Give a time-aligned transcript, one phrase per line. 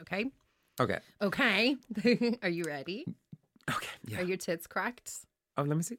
[0.00, 0.26] Okay.
[0.80, 0.98] Okay.
[1.22, 1.76] Okay.
[2.42, 3.04] Are you ready?
[3.70, 3.88] Okay.
[4.06, 4.20] Yeah.
[4.20, 5.10] Are your tits cracked?
[5.56, 5.98] Oh, let me see.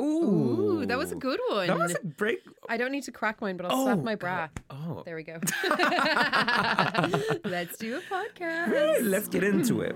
[0.00, 1.68] Ooh, that was a good one.
[1.68, 2.40] That was a break.
[2.68, 4.48] I don't need to crack mine, but I'll Oh, slap my bra.
[4.70, 5.02] Oh.
[5.04, 5.34] There we go.
[7.44, 8.72] Let's do a podcast.
[8.72, 9.94] Right, Let's get into it.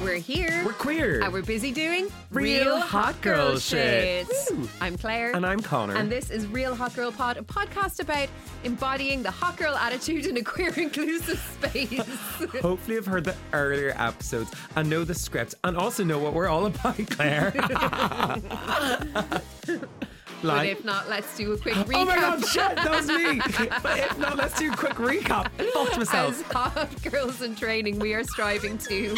[0.00, 0.62] We're here.
[0.64, 1.20] We're queer.
[1.22, 4.28] and we're busy doing Real hot girl shit.
[4.50, 4.68] Woo.
[4.80, 5.34] I'm Claire.
[5.34, 5.96] And I'm Conor.
[5.96, 8.28] And this is Real Hot Girl Pod, a podcast about
[8.62, 11.98] embodying the hot girl attitude in a queer inclusive space.
[12.62, 16.48] Hopefully, you've heard the earlier episodes and know the script and also know what we're
[16.48, 17.52] all about, Claire.
[20.38, 21.94] Oh but if not, let's do a quick recap.
[21.94, 23.40] oh my god, shit, that was me.
[23.82, 25.50] but if not, let's do a quick recap.
[25.72, 26.42] Fucked As myself.
[26.52, 29.14] hot girls in training, we are striving to.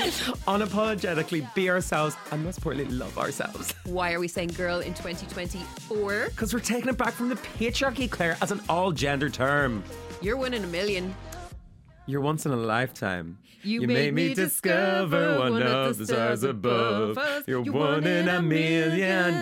[0.47, 3.75] Unapologetically be ourselves and most importantly, love ourselves.
[3.85, 6.27] Why are we saying girl in 2024?
[6.31, 9.83] Because we're taking it back from the patriarchy, Claire, as an all gender term.
[10.23, 11.15] You're one in a million.
[12.11, 13.39] You're once in a lifetime.
[13.63, 17.45] You made me discover one of the stars above us.
[17.47, 19.33] You're one in a million.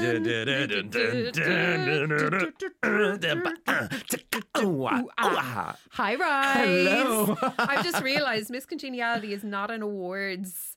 [5.90, 6.68] Hi, Rides.
[6.68, 7.36] Hello.
[7.58, 10.76] I've just realized Miss Congeniality is not an awards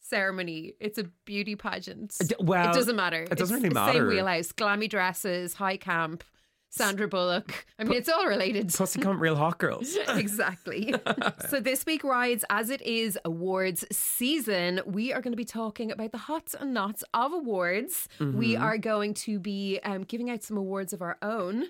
[0.00, 0.74] ceremony.
[0.80, 2.16] It's a beauty pageant.
[2.40, 3.22] Well, it doesn't matter.
[3.24, 3.98] it doesn't It's really matter.
[3.98, 6.24] Same wheelhouse, glammy dresses, high camp,
[6.70, 7.66] Sandra Bullock.
[7.78, 8.68] I mean, it's all related.
[8.74, 9.96] Pussy cunt real hot girls.
[10.08, 10.94] exactly.
[11.48, 14.80] so this week rides as it is awards season.
[14.86, 18.08] We are going to be talking about the hots and nots of awards.
[18.20, 18.62] We Mm-hmm.
[18.62, 21.64] are going to be um, giving out some awards of our own,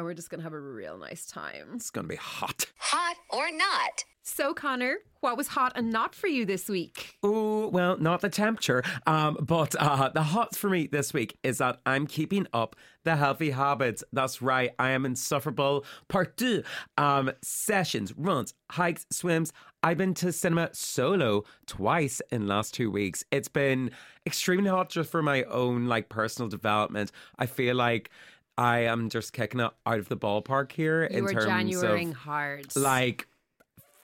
[0.00, 1.72] and we're just going to have a real nice time.
[1.74, 2.64] It's gonna be hot.
[2.78, 4.04] Hot or not?
[4.22, 7.18] So Conor, what was hot and not for you this week?
[7.22, 8.82] Oh, well, not the temperature.
[9.06, 13.16] Um, but uh, the hot for me this week is that I'm keeping up the
[13.16, 14.02] healthy habits.
[14.12, 14.70] That's right.
[14.78, 15.84] I am insufferable.
[16.08, 16.62] Part two.
[16.96, 19.52] Um, sessions, runs, hikes, swims.
[19.82, 23.22] I've been to cinema solo twice in last two weeks.
[23.30, 23.90] It's been
[24.24, 27.12] extremely hot just for my own like personal development.
[27.38, 28.10] I feel like
[28.60, 32.76] I am just kicking it out of the ballpark here You in terms of hard.
[32.76, 33.26] like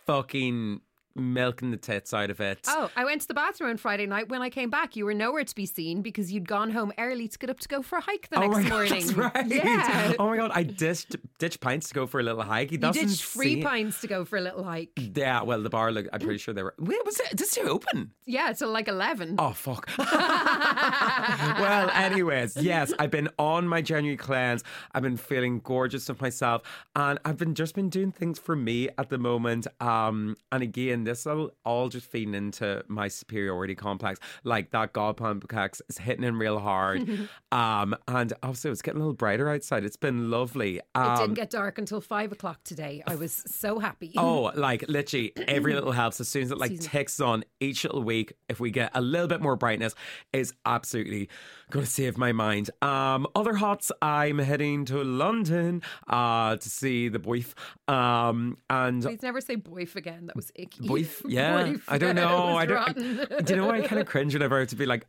[0.07, 0.81] fucking
[1.17, 2.61] milking the tits out of it.
[2.69, 4.29] Oh, I went to the bathroom on Friday night.
[4.29, 7.29] When I came back, you were nowhere to be seen because you'd gone home early
[7.29, 8.91] to get up to go for a hike the Oh next my God, morning.
[8.93, 9.47] that's right.
[9.47, 10.13] Yeah.
[10.19, 12.71] Oh my god, I ditched ditched pints to go for a little hike.
[12.71, 14.91] He you ditched free see- pints to go for a little hike.
[14.97, 15.91] Yeah, well, the bar.
[15.93, 16.75] Look, I'm pretty sure they were.
[16.79, 17.37] Wait, was it?
[17.37, 18.13] Does it open?
[18.27, 19.37] Yeah, till like 11.
[19.39, 19.89] Oh fuck.
[19.99, 24.63] well, anyways, yes, I've been on my January cleanse.
[24.93, 26.63] I've been feeling gorgeous of myself,
[26.95, 29.67] and I've been just been doing things for me at the moment.
[29.81, 34.21] Um, and again, this will all just feeding into my superiority complex.
[34.45, 37.29] Like that god complex is hitting in real hard.
[37.53, 39.85] um, and also it's getting a little brighter outside.
[39.85, 40.81] It's been lovely.
[40.95, 43.03] Um, It didn't get dark until five o'clock today.
[43.07, 44.13] I was so happy.
[44.17, 46.21] Oh, like literally every little helps.
[46.21, 49.29] As soon as it like ticks on each little week, if we get a little
[49.29, 49.95] bit more brightness,
[50.33, 51.29] is absolutely
[51.71, 52.71] going to save my mind.
[52.83, 57.55] Um, other hots, I'm heading to London uh, to see the boyf.
[57.93, 60.27] Um, and Please never say boyf again.
[60.27, 60.87] That was icky.
[61.05, 61.83] Boyf, yeah, Boyf.
[61.89, 62.57] I don't know.
[62.57, 62.77] I don't.
[62.77, 63.45] rotten.
[63.45, 65.07] do you know why I kind of cringe whenever I have to be like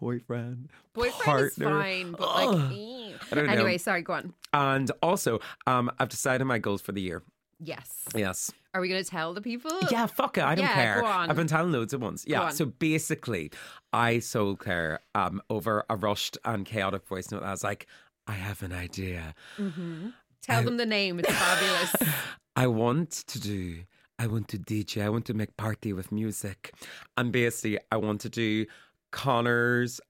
[0.00, 1.80] boyfriend, Boyfriend is partner?
[1.80, 3.12] fine, but like, eh.
[3.30, 3.52] I don't know.
[3.52, 4.32] anyway, sorry, go on.
[4.52, 7.22] And also, um, I've decided my goals for the year.
[7.58, 8.04] Yes.
[8.14, 8.52] Yes.
[8.74, 9.70] Are we going to tell the people?
[9.90, 10.44] Yeah, fuck it.
[10.44, 11.00] I don't Yeah, care.
[11.00, 11.30] go on.
[11.30, 12.24] I've been telling loads at once.
[12.26, 12.50] Yeah.
[12.50, 13.50] So basically,
[13.94, 17.42] I sold Claire um, over a rushed and chaotic voice note.
[17.42, 17.86] I was like,
[18.26, 19.34] I have an idea.
[20.42, 21.18] Tell them the name.
[21.18, 21.96] It's fabulous.
[22.56, 23.78] I want to do.
[24.18, 25.02] I want to DJ.
[25.02, 26.72] I want to make party with music,
[27.16, 28.66] and basically, I want to do
[29.10, 30.00] Conor's.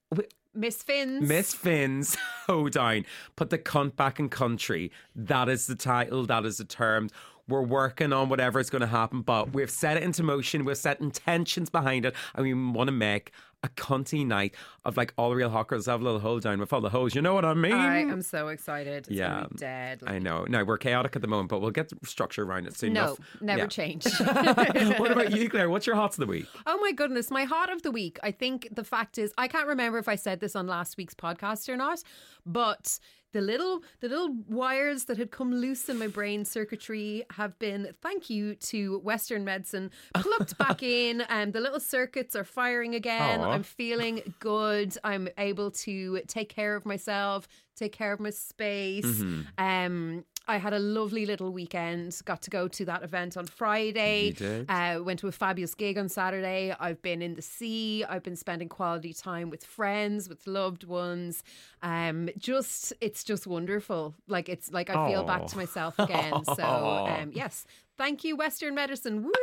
[0.53, 1.27] Miss Finns.
[1.27, 2.15] Miss Finn's
[2.47, 3.05] hoedown.
[3.35, 4.91] Put the cunt back in country.
[5.15, 6.25] That is the title.
[6.25, 7.09] That is the term.
[7.47, 10.65] We're working on whatever is going to happen, but we've set it into motion.
[10.65, 13.31] We've set intentions behind it, and we want to make
[13.63, 14.53] a cunty night
[14.85, 16.89] of like all the real hot girls have a little hold down with all the
[16.91, 17.15] hoes.
[17.15, 17.73] You know what I mean?
[17.73, 19.07] I am so excited.
[19.07, 19.29] It's Yeah.
[19.29, 20.03] gonna be dead.
[20.05, 20.45] I know.
[20.47, 23.19] No, we're chaotic at the moment, but we'll get structure around it soon no, enough.
[23.41, 23.67] never Yeah.
[23.67, 24.05] change.
[24.19, 25.69] what about you, Claire?
[25.69, 26.45] What's your hots of the week?
[26.65, 28.19] Oh my goodness, my hot of the week.
[28.21, 31.15] I think the fact is I can't remember if I said this on last week's
[31.15, 32.03] podcast or not,
[32.45, 32.99] but
[33.37, 37.81] the little the little wires that had come loose in my brain circuitry have been
[38.01, 43.39] thank you to western medicine plucked back in and the little circuits are firing again
[43.41, 43.51] Aw.
[43.51, 49.05] i'm feeling good i'm able to take care of myself take care of my space
[49.05, 49.41] Mm-hmm.
[49.63, 52.19] um I had a lovely little weekend.
[52.25, 54.27] Got to go to that event on Friday.
[54.27, 54.65] You did?
[54.69, 56.73] Uh, went to a fabulous gig on Saturday.
[56.79, 58.05] I've been in the sea.
[58.05, 61.43] I've been spending quality time with friends, with loved ones.
[61.83, 64.15] Um, just it's just wonderful.
[64.27, 66.33] Like it's like I feel back to myself again.
[66.45, 67.65] So um, yes,
[67.97, 69.23] Thank you, Western medicine.
[69.23, 69.31] Woo!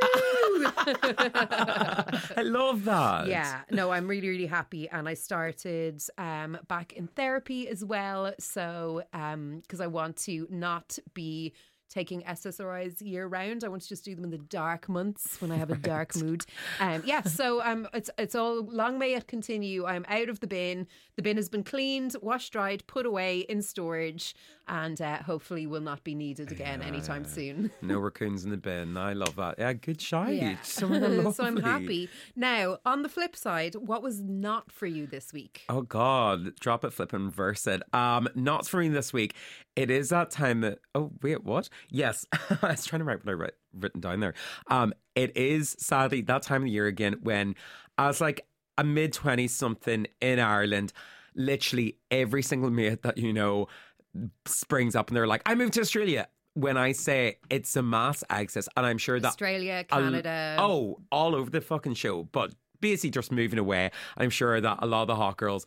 [2.36, 3.26] I love that.
[3.26, 4.88] Yeah, no, I'm really, really happy.
[4.88, 8.32] And I started um, back in therapy as well.
[8.38, 11.52] So, because I want to not be
[11.94, 13.62] taking SSRIs year round.
[13.62, 16.16] I want to just do them in the dark months when I have a dark
[16.16, 16.44] mood.
[16.80, 19.86] Um, yeah, so um, it's it's all long may it continue.
[19.86, 20.88] I'm out of the bin.
[21.16, 24.34] The bin has been cleaned, washed, dried, put away in storage,
[24.69, 27.70] and uh, hopefully will not be needed again anytime soon.
[27.82, 28.96] No raccoons in the bin.
[28.96, 29.56] I love that.
[29.58, 30.40] Yeah, good shite.
[30.40, 30.56] Yeah.
[30.62, 32.08] So, so I'm happy.
[32.34, 35.64] Now, on the flip side, what was not for you this week?
[35.69, 37.82] Oh God, drop it, flip and reverse it.
[37.94, 39.34] Um, not for me this week.
[39.76, 40.78] It is that time that.
[40.94, 41.69] Oh wait, what?
[41.90, 44.34] Yes, I was trying to write what I wrote written down there.
[44.69, 47.55] Um, it is sadly that time of the year again when
[47.99, 48.46] I was like
[48.78, 50.93] a mid twenty something in Ireland.
[51.37, 53.67] Literally every single mate that you know
[54.46, 58.22] springs up and they're like, "I moved to Australia." When I say it's a mass
[58.31, 60.55] exodus, and I'm sure that Australia, Canada.
[60.58, 62.22] oh, all over the fucking show.
[62.25, 63.90] But basically just moving away.
[64.16, 65.66] I'm sure that a lot of the hot girls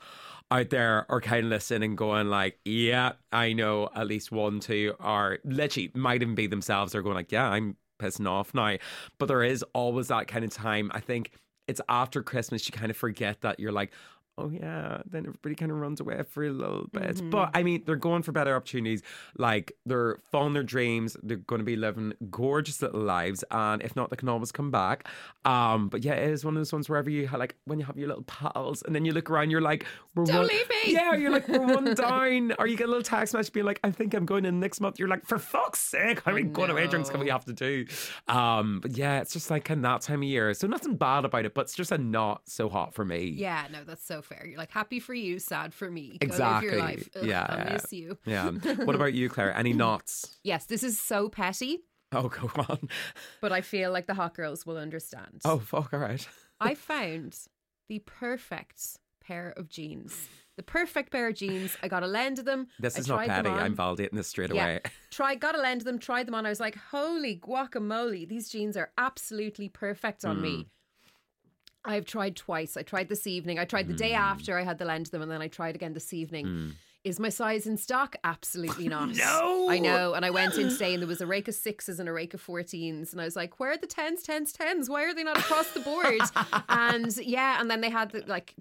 [0.52, 4.60] out there are kind of listening and going like, yeah, I know at least one,
[4.60, 6.92] two are literally might even be themselves.
[6.92, 8.78] They're going like, yeah, I'm pissing off now.
[9.18, 10.92] But there is always that kind of time.
[10.94, 11.32] I think
[11.68, 13.92] it's after Christmas you kind of forget that you're like,
[14.38, 17.30] oh yeah, then everybody kind of runs away for a little bit.
[17.30, 19.02] But I mean, they're going for better opportunities.
[19.38, 21.18] Like they're following their dreams.
[21.24, 24.72] They're going to be living gorgeous little lives, and if not, they can always come
[24.72, 25.08] back.
[25.46, 27.98] Um, but yeah, it is one of those ones wherever you like when you have
[27.98, 29.86] your little pals, and then you look around, you're like,
[30.16, 30.76] we're Don't one- leave me.
[30.94, 33.80] Yeah, you're like, we're one down, or you get a little text message being like,
[33.84, 35.00] I think I'm going in next month.
[35.00, 37.86] You're like, for fuck's sake, I mean, going away drinks can we have to do?
[38.28, 40.54] Um, but yeah, it's just like of that time of year.
[40.54, 43.26] So nothing bad about it, but it's just a not so hot for me.
[43.26, 44.46] Yeah, no, that's so fair.
[44.46, 46.18] You're like happy for you, sad for me.
[46.20, 46.70] Go Exactly.
[46.70, 47.10] your life.
[47.16, 48.18] Ugh, Yeah, I miss you.
[48.26, 48.52] Yeah.
[48.86, 49.56] What about you, Claire?
[49.56, 50.38] Any knots?
[50.44, 51.80] Yes, this is so petty,
[52.12, 52.88] Oh, go on.
[53.42, 55.42] but I feel like the hot girls will understand.
[55.46, 55.94] Oh, fuck.
[55.94, 56.28] All right.
[56.60, 57.38] I found
[57.90, 60.28] the perfect pair of jeans.
[60.56, 61.78] The perfect pair of jeans.
[61.84, 62.68] I got a lend of them.
[62.80, 63.50] This I is not petty.
[63.50, 64.64] I'm validating this straight Yeah.
[64.64, 64.80] away.
[65.12, 66.46] Try got a lend of them, tried them on.
[66.46, 70.42] I was like, holy guacamole, these jeans are absolutely perfect on Hmm.
[70.42, 70.68] me.
[71.88, 72.76] I've tried twice.
[72.78, 73.58] I tried this evening.
[73.60, 74.18] I tried the day Hmm.
[74.18, 76.76] after I had the lend them, and then I tried again this evening.
[77.04, 78.16] Is my size in stock?
[78.24, 79.16] Absolutely not.
[79.16, 79.70] No!
[79.70, 80.14] I know.
[80.14, 82.34] And I went in today and there was a rake of sixes and a rake
[82.34, 83.12] of 14s.
[83.12, 84.90] And I was like, where are the 10s, 10s, 10s?
[84.90, 86.22] Why are they not across the board?
[86.70, 88.56] and yeah, and then they had the, like,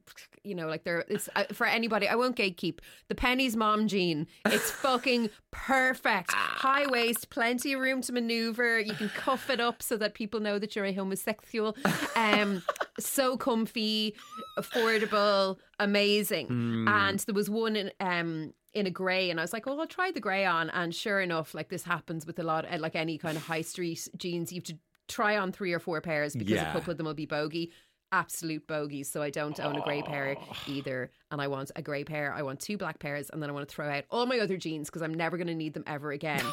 [0.45, 2.79] you know, like they're, it's uh, for anybody, I won't gatekeep.
[3.09, 4.27] The Penneys mom jean.
[4.47, 6.33] It's fucking perfect.
[6.33, 8.79] High waist, plenty of room to maneuver.
[8.79, 11.77] You can cuff it up so that people know that you're a homosexual.
[12.15, 12.63] Um,
[12.99, 14.15] so comfy,
[14.57, 16.47] affordable, amazing.
[16.89, 19.87] And there was one in, um, in a grey, and I was like, "Well, I'll
[19.87, 22.95] try the grey on." And sure enough, like this happens with a lot, uh, like
[22.97, 26.35] any kind of high street jeans, you have to try on three or four pairs
[26.35, 26.69] because Yeah.
[26.69, 27.71] a couple of them will be bogey.
[28.17, 29.11] Absolute bogeys.
[29.11, 30.37] So I don't own a grey pair
[30.67, 32.33] either, and I want a grey pair.
[32.33, 34.57] I want two black pairs, and then I want to throw out all my other
[34.57, 36.43] jeans because I'm never going to need them ever again.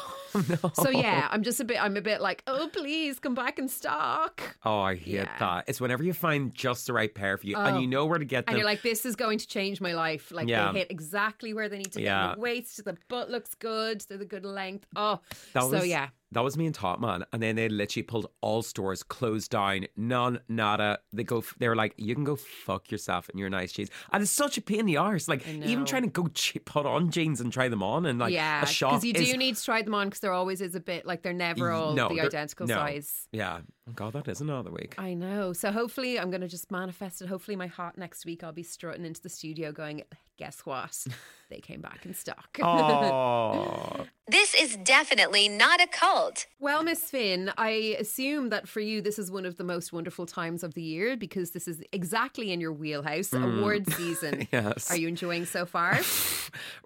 [0.64, 1.80] Oh, so yeah, I'm just a bit.
[1.80, 4.42] I'm a bit like, oh please come back in stock.
[4.64, 5.38] Oh, I hate Yeah.
[5.38, 5.64] that.
[5.68, 7.78] It's whenever you find just the right pair for you and Oh.
[7.78, 8.54] you know where to get them.
[8.54, 10.32] And you're like, this is going to change my life.
[10.32, 10.72] Like Yeah.
[10.72, 12.34] they hit exactly where they need to Yeah.
[12.34, 14.04] The waist, the butt looks good.
[14.08, 14.86] They're the good length.
[14.96, 15.20] Oh,
[15.52, 16.08] That so was, yeah.
[16.34, 17.24] That was me and Topman.
[17.32, 19.86] And then they literally pulled all stores closed down.
[19.96, 20.98] None, nada.
[21.12, 23.88] They go, they were like, you can go fuck yourself in your nice jeans.
[24.12, 25.28] And it's such a pain in the arse.
[25.28, 26.28] Like, even trying to go
[26.64, 29.00] put on jeans and try them on and like yeah, a shop.
[29.00, 31.06] because you is- do need to try them on because there always is a bit
[31.06, 32.74] like they're never all No, the identical no.
[32.74, 33.28] size.
[33.32, 33.60] Yeah.
[33.94, 34.94] God, that is another week.
[34.96, 35.52] I know.
[35.52, 37.28] So hopefully, I'm going to just manifest it.
[37.28, 40.02] Hopefully, my heart next week, I'll be strutting into the studio going,
[40.36, 41.06] guess what?
[41.50, 42.58] They came back in stock.
[42.60, 44.06] Oh.
[44.26, 46.46] This is definitely not a cult.
[46.58, 50.24] Well, Miss Finn, I assume that for you, this is one of the most wonderful
[50.24, 53.44] times of the year because this is exactly in your wheelhouse, hmm.
[53.44, 54.48] award season.
[54.50, 54.90] Yes.
[54.90, 56.00] Are you enjoying so far?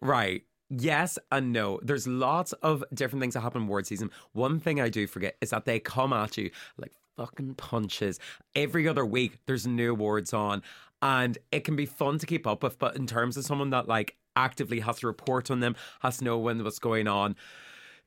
[0.02, 0.42] Right.
[0.70, 1.80] Yes and no.
[1.82, 4.10] There's lots of different things that happen in award season.
[4.32, 8.20] One thing I do forget is that they come at you like fucking punches.
[8.54, 10.62] Every other week there's new awards on
[11.00, 13.88] and it can be fun to keep up with, but in terms of someone that
[13.88, 17.34] like actively has to report on them, has to know when what's going on.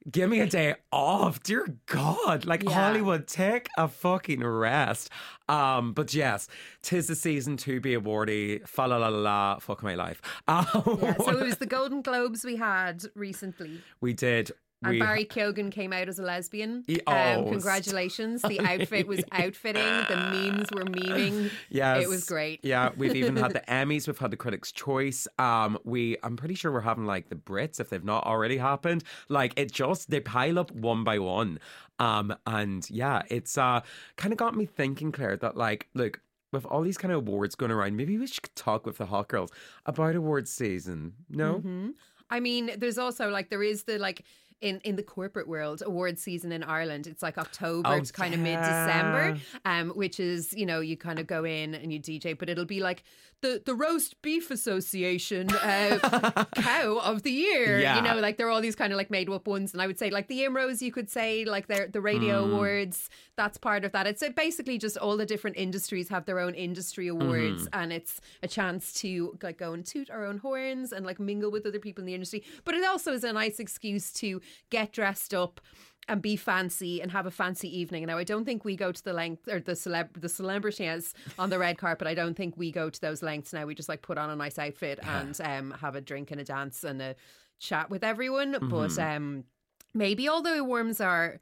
[0.10, 2.46] Give me a day off, dear God!
[2.46, 2.72] Like Yeah.
[2.72, 5.10] Hollywood, take a fucking rest.
[5.48, 6.48] Um, but yes,
[6.82, 8.68] tis the season to be awardy.
[8.68, 9.60] Fa la la la la.
[9.60, 10.20] Fuck my life.
[10.48, 10.66] Um,
[11.02, 13.82] Yeah, so it was the Golden Globes we had recently.
[14.02, 14.52] we did
[14.84, 16.84] And we Barry Keoghan came out as a lesbian.
[16.88, 18.42] He- um, oh, congratulations.
[18.42, 19.84] The outfit was outfitting.
[19.84, 21.52] The memes were memeing.
[21.70, 22.04] Yes.
[22.04, 22.62] It was great.
[22.64, 25.28] Yeah, we've even had the Emmys, we've had the Critics' Choice.
[25.38, 29.04] Um, we I'm pretty sure we're having like the Brits if they've not already happened.
[29.30, 31.60] Like it just they pile up one by one.
[32.00, 33.82] Um, and yeah, it's uh
[34.18, 36.22] kind of got me thinking, Claire, that like, look,
[36.52, 39.28] with all these kind of awards going around, maybe we should talk with the hot
[39.28, 39.52] girls
[39.86, 41.14] about awards season.
[41.30, 41.56] No?
[41.56, 41.90] Mm-hmm.
[42.30, 44.24] I mean, there's also like there is the like
[44.62, 47.08] in in the corporate world award season in Ireland.
[47.08, 50.96] It's like October Oh, to kind of mid December, um, which is you know you
[50.98, 53.04] kind of go in and you DJ, but it'll be like
[53.42, 57.80] the the roast beef association uh, cow of the year.
[57.80, 57.96] Yeah.
[57.98, 59.88] You know, like there are all these kind of like made up ones, and I
[59.88, 62.54] would say like the IMROs, you could say like they're the radio Mm.
[62.54, 63.10] awards.
[63.36, 64.06] That's part of that.
[64.08, 67.80] It's basically just all the different industries have their own industry awards, Mm-hmm.
[67.82, 71.50] and it's a chance to like go and toot our own horns and like mingle
[71.52, 72.44] with other people in the industry.
[72.64, 74.40] But it also is a nice excuse to
[74.70, 75.62] get dressed up
[76.08, 78.06] and be fancy and have a fancy evening.
[78.06, 81.50] Now, I don't think we go to the length or the celeb the celebrities on
[81.50, 82.08] the red carpet.
[82.08, 83.66] I don't think we go to those lengths now.
[83.66, 86.44] We just like put on a nice outfit and um, have a drink and a
[86.44, 87.16] dance and a
[87.60, 88.58] chat with everyone.
[88.70, 89.46] But um,
[89.94, 91.40] maybe all the awards are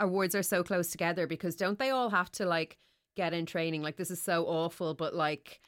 [0.00, 2.78] awards are so close together because don't they all have to like
[3.16, 3.82] get in training?
[3.82, 5.60] Like this is so awful, but like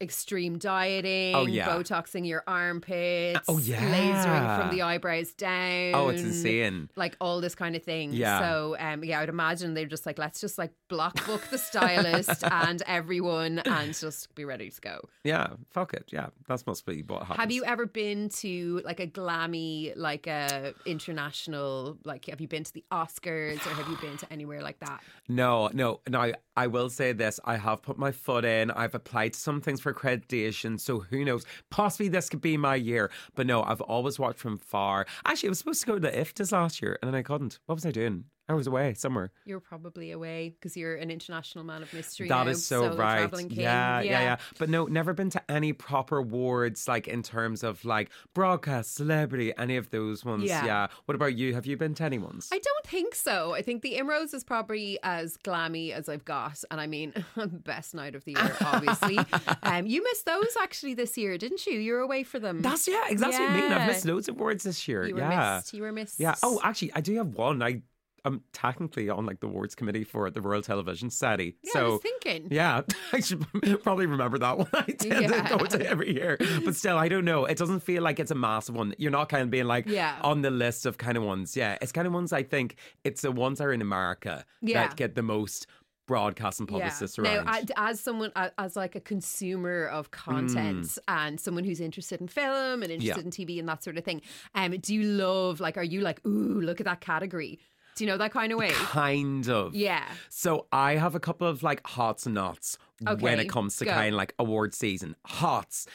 [0.00, 1.68] extreme dieting, Oh, yeah.
[1.68, 3.80] botoxing your armpits, Oh, yeah.
[3.80, 5.94] lasering from the eyebrows down.
[5.94, 6.88] Oh, it's insane.
[6.96, 8.12] Like all this kind of thing.
[8.12, 8.38] Yeah.
[8.40, 12.44] So um yeah, I'd imagine they're just like, let's just like block book the stylist
[12.50, 15.08] and everyone and just be ready to go.
[15.24, 16.04] Yeah, fuck it.
[16.12, 17.40] Yeah, that's must be what happens.
[17.40, 22.64] Have you ever been to like a glammy, like a international, like have you been
[22.64, 25.00] to the Oscars or have you been to anywhere like that?
[25.30, 26.20] No, no, no.
[26.20, 27.38] I, I will say this.
[27.44, 28.70] I have put my foot in.
[28.70, 30.80] I've applied to some things for accreditation.
[30.80, 31.44] So who knows?
[31.70, 33.10] Possibly this could be my year.
[33.34, 35.06] But no, I've always watched from far.
[35.26, 37.58] Actually, I was supposed to go to the IFTAs last year and then I couldn't.
[37.66, 38.24] What was I doing?
[38.48, 39.30] I was away somewhere.
[39.44, 42.28] You're probably away because you're an international man of mystery.
[42.28, 43.30] That now, is so, right.
[43.30, 43.50] king.
[43.50, 44.36] Yeah, yeah, yeah.
[44.58, 49.52] But no, never been to any proper awards, like in terms of like broadcast, celebrity,
[49.58, 50.44] any of those ones.
[50.44, 50.64] Yeah.
[50.64, 50.86] Yeah.
[51.04, 51.54] What about you?
[51.54, 52.48] Have you been to any ones?
[52.50, 53.54] I don't think so.
[53.54, 57.12] I think the IMROs is probably as glammy as I've got, and I mean,
[57.46, 59.18] best night of the year, obviously.
[59.62, 61.74] um, you missed those actually this year, didn't you?
[61.74, 62.62] You were away for them.
[62.62, 63.72] That's yeah, exactly what I mean.
[63.72, 65.06] I've missed loads of awards this year.
[65.06, 65.56] you were yeah.
[65.56, 65.74] missed.
[65.74, 66.18] You were missed.
[66.18, 66.34] Yeah.
[66.42, 67.62] Oh, actually, I do have one.
[67.62, 67.82] I
[68.28, 71.56] I'm technically on like the awards committee for the Royal Television Society.
[71.64, 71.72] yeah.
[71.72, 72.48] so I was thinking.
[72.50, 72.82] yeah,
[73.12, 73.44] I should
[73.82, 74.68] probably remember that one.
[74.74, 75.42] I tend Yeah.
[75.48, 77.44] to go to every year, but still, I don't know.
[77.46, 78.94] It doesn't feel like it's a massive one.
[78.98, 80.16] You're not kind of being like Yeah.
[80.22, 81.56] on the list of kind of ones.
[81.56, 84.86] Yeah, it's kind of ones I think it's the ones that are in America Yeah.
[84.86, 85.66] that get the most
[86.06, 87.48] broadcast and publicists Now, around.
[87.76, 92.82] I- as someone, as like a consumer of content and someone who's interested in film
[92.82, 93.36] and interested Mm.
[93.38, 93.42] Yeah.
[93.42, 94.22] in TV and that sort of thing,
[94.54, 95.76] um, do you love like?
[95.76, 97.58] Are you like, ooh, look at that category?
[97.98, 98.70] Do you know that kind of way?
[98.70, 99.74] kind of.
[99.74, 100.04] Yeah.
[100.28, 102.78] So I have a couple of like hots and nots
[103.18, 103.90] when it comes to go.
[103.90, 105.16] kind of like award season.
[105.26, 105.86] Hots.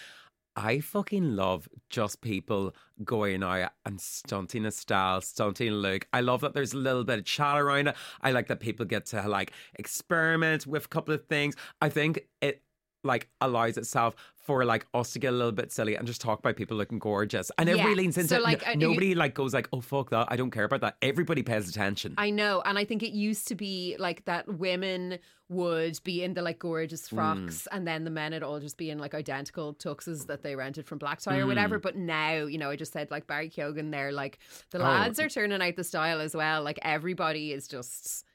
[0.56, 6.08] I fucking love just people going out and stunting a style, stunting a look.
[6.12, 7.96] I love that there's a little bit of chat around it.
[8.22, 11.56] I like that people get to like experiment with a couple of things.
[11.82, 12.62] I think it
[13.04, 16.40] like allows itself for like us to get a little bit silly and just talk
[16.40, 17.50] about people looking gorgeous.
[17.58, 17.76] And Yeah.
[17.76, 18.44] everybody leans into So, it.
[18.44, 20.28] like, N- uh, you- nobody like goes like, oh fuck that.
[20.30, 20.98] I don't care about that.
[21.02, 22.14] Everybody pays attention.
[22.18, 26.34] I know, and I think it used to be like that women would be in
[26.34, 27.16] the like gorgeous Hmm.
[27.16, 30.56] frocks, and then the men would all just be in like identical tuxes that they
[30.58, 31.48] rented from Black Tie or Hmm.
[31.48, 31.80] whatever.
[31.80, 34.40] But now, you know, I just said like Barry Keoghan there, like
[34.72, 34.84] the Oh.
[34.84, 36.64] lads are turning out the style as well.
[36.64, 38.26] Like everybody is just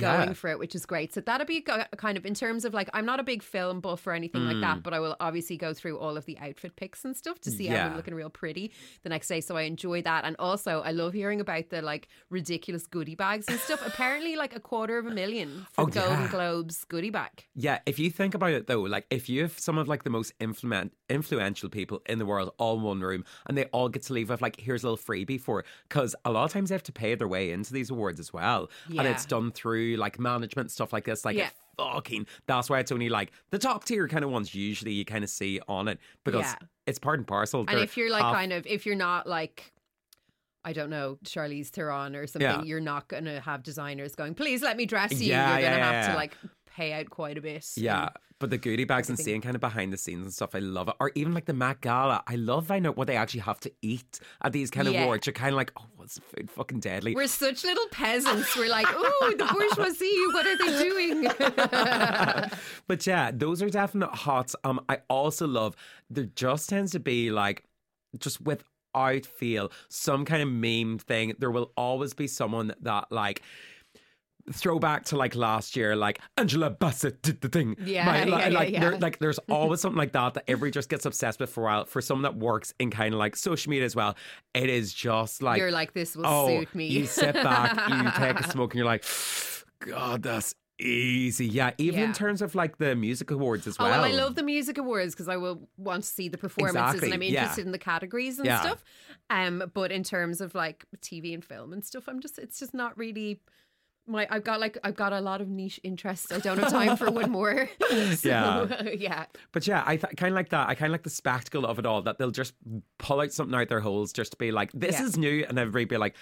[0.00, 1.12] going for it, which is great.
[1.14, 4.06] So that'd be kind of in terms of like I'm not a big film buff
[4.06, 4.60] or anything like Mm.
[4.62, 7.50] that, but I will obviously go through all of the outfit pics and stuff to
[7.50, 7.74] see Yeah.
[7.74, 8.72] everyone looking real pretty
[9.02, 9.40] the next day.
[9.40, 13.46] So I enjoy that, and also I love hearing about the like ridiculous goodie bags
[13.48, 13.84] and stuff.
[13.86, 16.30] Apparently, like a quarter of a million for Oh, the Golden yeah.
[16.30, 17.46] Globes goodie bag.
[17.54, 20.10] Yeah, if you think about it though, like if you have some of like the
[20.10, 24.02] most influent, influential people in the world all in one room and they all get
[24.02, 26.74] to leave with like here's a little freebie for because a lot of times they
[26.74, 28.68] have to pay their way into these awards as well.
[28.88, 31.24] And it's done through like management stuff like this.
[31.24, 31.50] Like Yeah.
[31.76, 35.22] fucking that's why it's only like the top tier kind of ones usually you kind
[35.22, 36.54] of see on it because Yeah.
[36.86, 37.64] it's part and parcel.
[37.68, 39.72] And if you're like half- kind of if you're not like
[40.64, 42.62] I don't know, Charlize Theron or something, Yeah.
[42.64, 45.28] you're not going to have designers going, please let me dress you.
[45.28, 47.64] Yeah, you're going to have to like pay out quite a bit.
[47.76, 48.08] Yeah,
[48.40, 50.88] but the goodie bags and seeing kind of behind the scenes and stuff, I love
[50.88, 50.96] it.
[50.98, 53.70] Or even like the Met Gala, I love finding out what they actually have to
[53.80, 55.04] eat at these kind of Yeah.
[55.04, 55.24] awards.
[55.28, 56.50] You're kind of like, oh, food?
[56.50, 57.14] Fucking deadly.
[57.14, 58.56] We're such little peasants.
[58.56, 62.50] We're like, oh, the bourgeoisie, what are they doing?
[62.86, 64.56] but yeah, those are definite hots.
[64.64, 65.76] Um, I also love
[66.10, 67.64] there just tends to be like
[68.18, 68.64] just with
[68.96, 73.42] without feel some kind of meme thing, there will always be someone that like
[74.52, 77.76] throwback to like last year, like Angela Bassett did the thing.
[77.84, 78.98] Yeah, My- yeah, like, yeah, there- yeah.
[79.00, 81.84] like there's always something like that that everybody just gets obsessed with for a while.
[81.84, 84.14] For someone that works in kind of like social media as well,
[84.54, 86.86] it is just like You're like, this will oh, suit me.
[86.86, 89.04] you sit back, you take a smoke, and you're like,
[89.80, 91.46] God, that's easy.
[91.46, 94.02] Yeah, even in terms of like the music awards as Oh, well.
[94.02, 97.06] well, I love the music awards because I will want to see the performances Exactly,
[97.08, 97.40] and I'm yeah.
[97.42, 98.60] interested in the categories and Yeah.
[98.60, 98.84] stuff.
[99.30, 102.74] Um, but in terms of like TV and film and stuff, I'm just it's just
[102.74, 103.40] not really
[104.06, 106.30] my I've got like I've got a lot of niche interests.
[106.32, 107.68] I don't have time for one more.
[108.16, 108.82] So, Yeah.
[108.96, 109.26] yeah.
[109.52, 110.68] But yeah, I th- kind of like that.
[110.68, 112.02] I kind of like the spectacle of it all.
[112.02, 112.54] That they'll just
[112.98, 115.04] pull out something out their holes just to be like, "This Yeah.
[115.06, 116.16] is new," and everybody be like,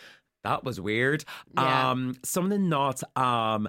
[0.45, 1.25] "That was weird."
[1.57, 1.91] Yeah.
[1.91, 3.03] Um, something not.
[3.17, 3.69] Um,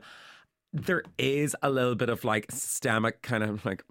[0.74, 3.84] there is a little bit of like systemic kind of like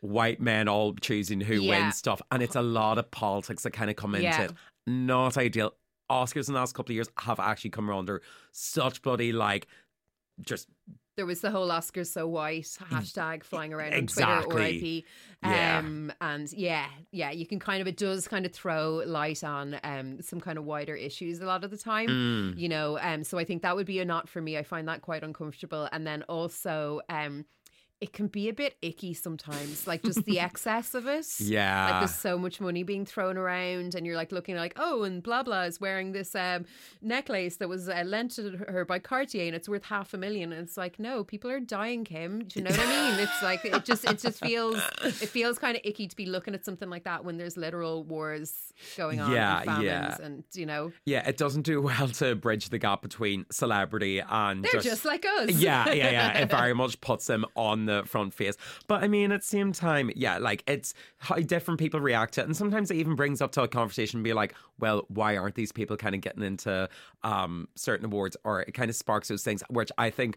[0.00, 1.84] white men all choosing who Yeah.
[1.84, 4.42] wins stuff, and it's a lot of politics that kind of come into Yeah.
[4.44, 4.52] it.
[4.86, 5.74] Not ideal.
[6.10, 8.22] Oscars in the last couple of years have actually come under
[8.52, 9.66] such bloody like
[10.40, 10.68] just
[11.16, 12.62] There was the whole Oscars so white
[12.92, 15.04] hashtag flying around on Twitter, RIP.
[15.42, 15.78] Yeah.
[15.78, 19.80] Um, and yeah, yeah, you can kind of, it does kind of throw light on
[19.82, 22.58] um, some kind of wider issues a lot of the time, Mm.
[22.58, 22.98] you know.
[23.00, 24.56] Um, so I think that would be a not for me.
[24.56, 25.88] I find that quite uncomfortable.
[25.90, 27.44] And then also, um,
[28.00, 31.26] it can be a bit icky sometimes, like just the excess of it.
[31.40, 31.90] Yeah.
[31.90, 35.22] Like there's so much money being thrown around, and you're like looking like, oh, and
[35.22, 36.64] blah blah is wearing this um,
[37.02, 40.52] necklace that was uh, lent to her by Cartier, and it's worth half a million.
[40.52, 42.44] And it's like, no, people are dying, Kim.
[42.44, 43.20] Do you know what I mean?
[43.20, 46.54] It's like it just it just feels it feels kind of icky to be looking
[46.54, 48.54] at something like that when there's literal wars
[48.96, 50.16] going on, Yeah, and famines, yeah.
[50.20, 54.64] and you know Yeah, it doesn't do well to bridge the gap between celebrity and
[54.64, 55.50] they're just, like us.
[55.50, 56.38] yeah, yeah, yeah.
[56.38, 58.56] It very much puts them on the front face.
[58.86, 62.42] But I mean, at the same time, yeah, like it's how different people react to
[62.42, 62.44] it.
[62.44, 65.72] And sometimes it even brings up to a conversation be like, well, why aren't these
[65.72, 66.88] people kind of getting into
[67.24, 68.36] um, certain awards?
[68.44, 70.36] Or it kind of sparks those things, which I think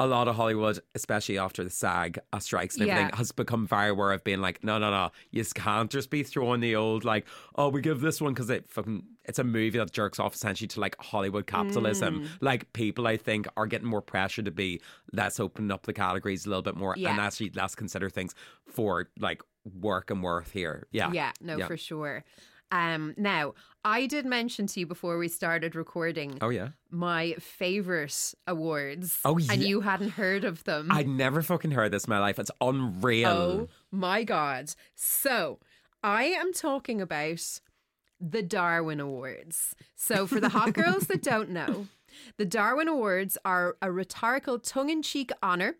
[0.00, 3.16] a lot of Hollywood, especially after the SAG uh, strikes and everything, Yeah.
[3.16, 6.60] has become very aware of being like, no, no, no, you can't just be throwing
[6.60, 7.26] the old like,
[7.56, 10.68] oh, we give this one because it fucking it's a movie that jerks off essentially
[10.68, 12.20] to like Hollywood capitalism.
[12.22, 12.28] Mm.
[12.40, 14.80] Like people, I think, are getting more pressure to be
[15.12, 17.10] let's open up the categories a little bit more Yeah.
[17.10, 18.34] and actually let's consider things
[18.66, 19.42] for like
[19.80, 20.86] work and worth here.
[20.92, 21.66] Yeah, Yeah, no, Yeah.
[21.66, 22.24] for sure.
[22.70, 23.54] Um, now,
[23.84, 29.18] I did mention to you before we started recording Oh yeah, my favorite awards.
[29.24, 30.88] Oh, yeah, And you hadn't heard of them.
[30.90, 32.38] I'd never fucking heard this in my life.
[32.38, 33.28] It's unreal.
[33.28, 34.74] Oh my God.
[34.94, 35.58] So
[36.02, 37.60] I am talking about
[38.20, 39.74] the Darwin Awards.
[39.94, 41.86] So for the hot girls that don't know,
[42.36, 45.76] the Darwin Awards are a rhetorical tongue in cheek honor.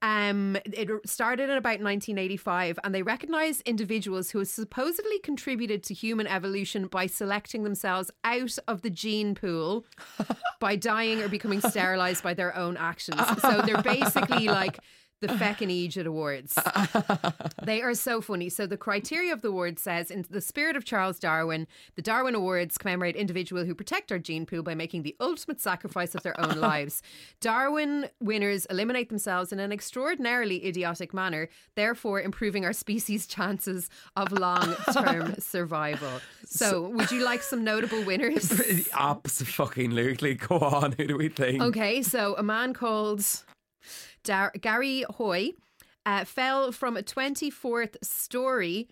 [0.00, 5.94] Um, it started in about 1985, and they recognize individuals who have supposedly contributed to
[5.94, 9.84] human evolution by selecting themselves out of the gene pool
[10.60, 13.20] by dying or becoming sterilized by their own actions.
[13.40, 14.78] So they're basically like
[15.22, 16.58] the Feckin' Egypt Awards.
[17.62, 18.48] They are so funny.
[18.48, 22.34] So the criteria of the award says, in the spirit of Charles Darwin, the Darwin
[22.34, 26.38] Awards commemorate individuals who protect our gene pool by making the ultimate sacrifice of their
[26.40, 27.02] own lives.
[27.40, 34.32] Darwin winners eliminate themselves in an extraordinarily idiotic manner, therefore improving our species' chances of
[34.32, 36.20] long-term survival.
[36.44, 38.50] So, would you like some notable winners?
[38.92, 40.34] Absolutely.
[40.34, 40.92] Go on.
[40.92, 41.62] Who do we think?
[41.62, 43.24] Okay, so a man called
[44.24, 45.52] Dar- Garry Hoy
[46.06, 48.88] uh, fell from a 24th story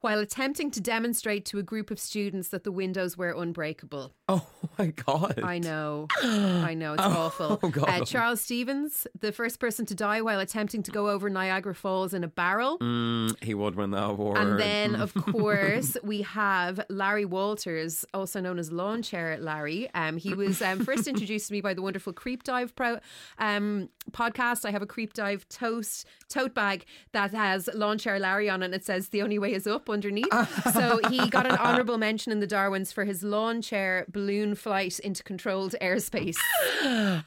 [0.00, 4.14] while attempting to demonstrate to a group of students that the windows were unbreakable.
[4.28, 4.46] Oh
[4.78, 5.40] my god.
[5.42, 6.06] I know.
[6.22, 6.94] I know.
[6.94, 7.60] It's awful.
[7.62, 7.88] Oh, God.
[7.88, 12.14] Uh, Charles Stevens, the first person to die while attempting to go over Niagara Falls
[12.14, 12.78] in a barrel.
[12.78, 14.38] Mm, he would win that award.
[14.38, 19.90] And then, of course, we have Larry Walters, also known as Lawn Chair Larry.
[19.94, 22.98] Um, he was um, first introduced to me by the wonderful Creep Dive pro,
[23.38, 24.64] um, podcast.
[24.64, 28.66] I have a Creep Dive toast tote bag that has Lawn Chair Larry on it.
[28.66, 30.26] And it says "The only way is up" underneath.
[30.72, 34.98] so he got an honourable mention in the Darwins for his lawn chair balloon flight
[35.00, 36.36] into controlled airspace.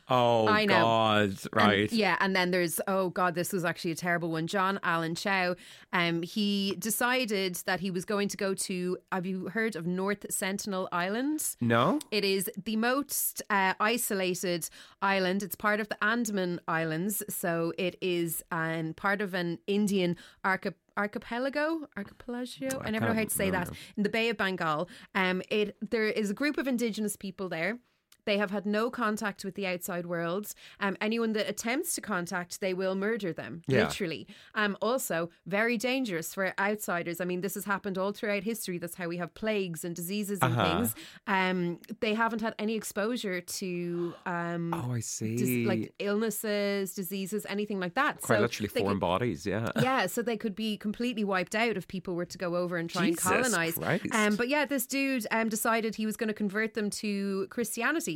[0.09, 0.73] oh I know.
[0.81, 1.29] god.
[1.29, 1.91] And- Right.
[1.91, 4.47] yeah, and then there's oh god, this was actually a terrible one.
[4.47, 5.55] John Allen Chau.
[5.91, 8.97] Um, he decided that he was going to go to.
[9.11, 11.55] Have you heard of North Sentinel Island?
[11.61, 11.99] No?
[12.11, 14.69] It is the most uh, isolated
[15.01, 15.43] island.
[15.43, 20.77] It's part of the Andaman Islands, so it is um, part of an Indian archipelago.
[20.95, 22.81] Archipelago, archipelago.
[22.81, 23.69] I, never know how to say that.
[23.97, 27.79] In the Bay of Bengal, um, it there is a group of indigenous people there.
[28.25, 30.53] They have had no contact with the outside world.
[30.79, 33.83] Um, anyone that attempts to contact, they will murder them, Yeah.
[33.85, 34.27] literally.
[34.55, 37.19] Um, also, very dangerous for outsiders.
[37.19, 38.77] I mean, this has happened all throughout history.
[38.77, 40.77] That's how we have plagues and diseases and Uh-huh.
[40.77, 40.95] things.
[41.27, 45.35] Um, they haven't had any exposure to um, Oh, I see.
[45.35, 48.21] dis- like illnesses, diseases, anything like that.
[48.21, 49.71] Quite so literally foreign could- bodies, yeah.
[49.81, 52.89] yeah, so they could be completely wiped out if people were to go over and
[52.89, 53.73] try Jesus and colonize.
[53.75, 54.05] Christ.
[54.13, 58.12] Um, but yeah, this dude um, decided he was going to convert them to Christianity.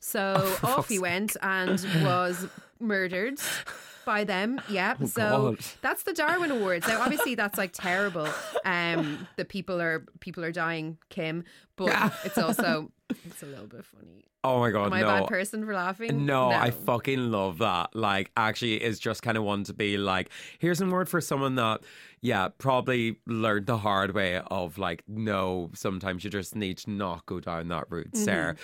[0.00, 2.46] So Oh, off he went and was
[2.78, 3.38] murdered
[4.06, 4.60] by them.
[4.68, 4.96] Yeah.
[5.04, 5.58] so Oh, God.
[5.82, 6.86] that's the Darwin Awards.
[6.88, 8.28] Now, obviously, that's like terrible.
[8.64, 11.44] Um, the people are people are dying, Kim.
[11.76, 14.24] But it's also it's a little bit funny.
[14.42, 15.08] Oh my god, Am I no.
[15.16, 16.24] a bad person for laughing?
[16.24, 17.94] No, I fucking love that.
[17.94, 21.56] Like, actually, is just kind of one to be like, here's a word for someone
[21.56, 21.82] that,
[22.22, 27.26] yeah, probably learned the hard way of like, no, sometimes you just need to not
[27.26, 28.56] go down that route, Sarah.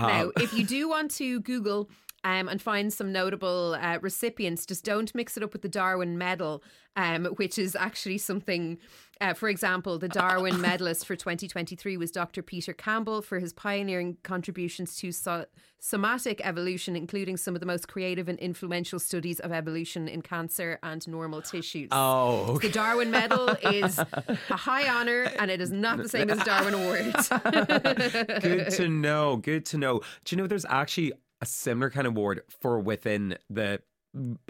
[0.00, 1.88] Now, Um, if you do want to Google
[2.24, 6.18] um, and find some notable uh, recipients, just don't mix it up with the Darwin
[6.18, 6.62] Medal,
[6.96, 8.78] um, which is actually something.
[9.22, 12.42] Uh, for example, the Darwin medalist for 2023 was Dr.
[12.42, 15.44] Peter Campbell for his pioneering contributions to so-
[15.78, 20.78] somatic evolution, including some of the most creative and influential studies of evolution in cancer
[20.82, 21.88] and normal tissues.
[21.92, 26.42] oh, The Darwin Medal is a high honour and it is not the same as
[26.44, 27.14] Darwin Award.
[28.42, 29.36] good to know.
[29.36, 30.00] Good to know.
[30.24, 33.80] Do you know there's actually a similar kind of award for within the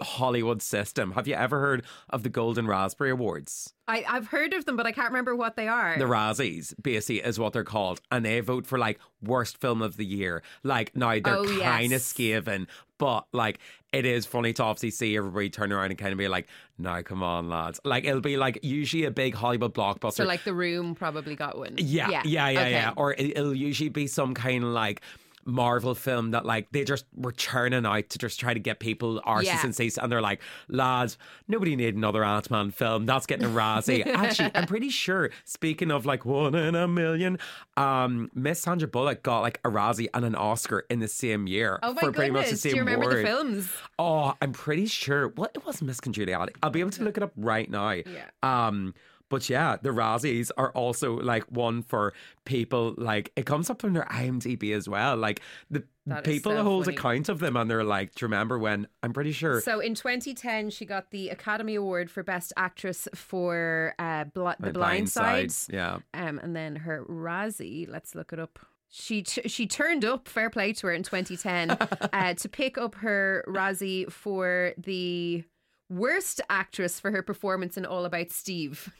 [0.01, 1.11] Hollywood system?
[1.11, 3.73] Have you ever heard of the Golden Raspberry Awards?
[3.87, 5.97] I, I've heard of them, but I can't remember what they are.
[5.99, 8.01] The Razzies, basically, is what they're called.
[8.11, 10.41] And they vote for like worst film of the year.
[10.63, 12.03] Like, now they're Oh, kind of yes.
[12.03, 13.59] scathing, but like,
[13.91, 17.01] it is funny to obviously see everybody turn around and kind of be like, now
[17.01, 17.79] come on, lads.
[17.83, 20.13] Like, it'll be like usually a big Hollywood blockbuster.
[20.13, 21.75] so, like, The Room probably got one.
[21.77, 22.89] Yeah, yeah, yeah, yeah.
[22.91, 22.93] Okay.
[22.95, 25.01] Or it, it'll usually be some kind of like
[25.45, 29.21] Marvel film that like they just were churning out to just try to get people
[29.25, 29.61] arses Yeah.
[29.63, 33.05] and seats, and they're like, lads, nobody need another Ant Man film.
[33.05, 34.05] That's getting a Razzie.
[34.05, 35.29] Actually, I'm pretty sure.
[35.45, 37.39] Speaking of like one in a million,
[37.77, 41.79] um, Miss Sandra Bullock got like a Razzie and an Oscar in the same year
[41.83, 43.17] Oh my for pretty much the same Do you remember award.
[43.25, 43.69] the films?
[43.99, 45.29] Oh, I'm pretty sure.
[45.29, 46.53] Well, it wasn't Miss Congeniality.
[46.63, 47.91] I'll be able to look it up right now.
[47.91, 48.03] Yeah.
[48.43, 48.93] Um,
[49.31, 52.13] but yeah, the Razzies are also like one for
[52.45, 52.93] people.
[52.97, 55.17] Like it comes up on their IMDb as well.
[55.17, 55.41] Like
[55.71, 56.97] the That people so hold funny.
[56.97, 59.61] account of them, and they're like, "Do you remember when?" I'm pretty sure.
[59.61, 64.65] So in 2010, she got the Academy Award for Best Actress for uh, Bl- The
[64.67, 65.51] Like, Blind Side.
[65.69, 65.99] Yeah.
[66.13, 68.59] Um, and then her Razzie, let's look it up.
[68.93, 71.71] She t- she turned up, fair play to her in 2010,
[72.13, 75.45] uh, to pick up her Razzie for the
[75.89, 78.91] worst actress for her performance in All About Steve.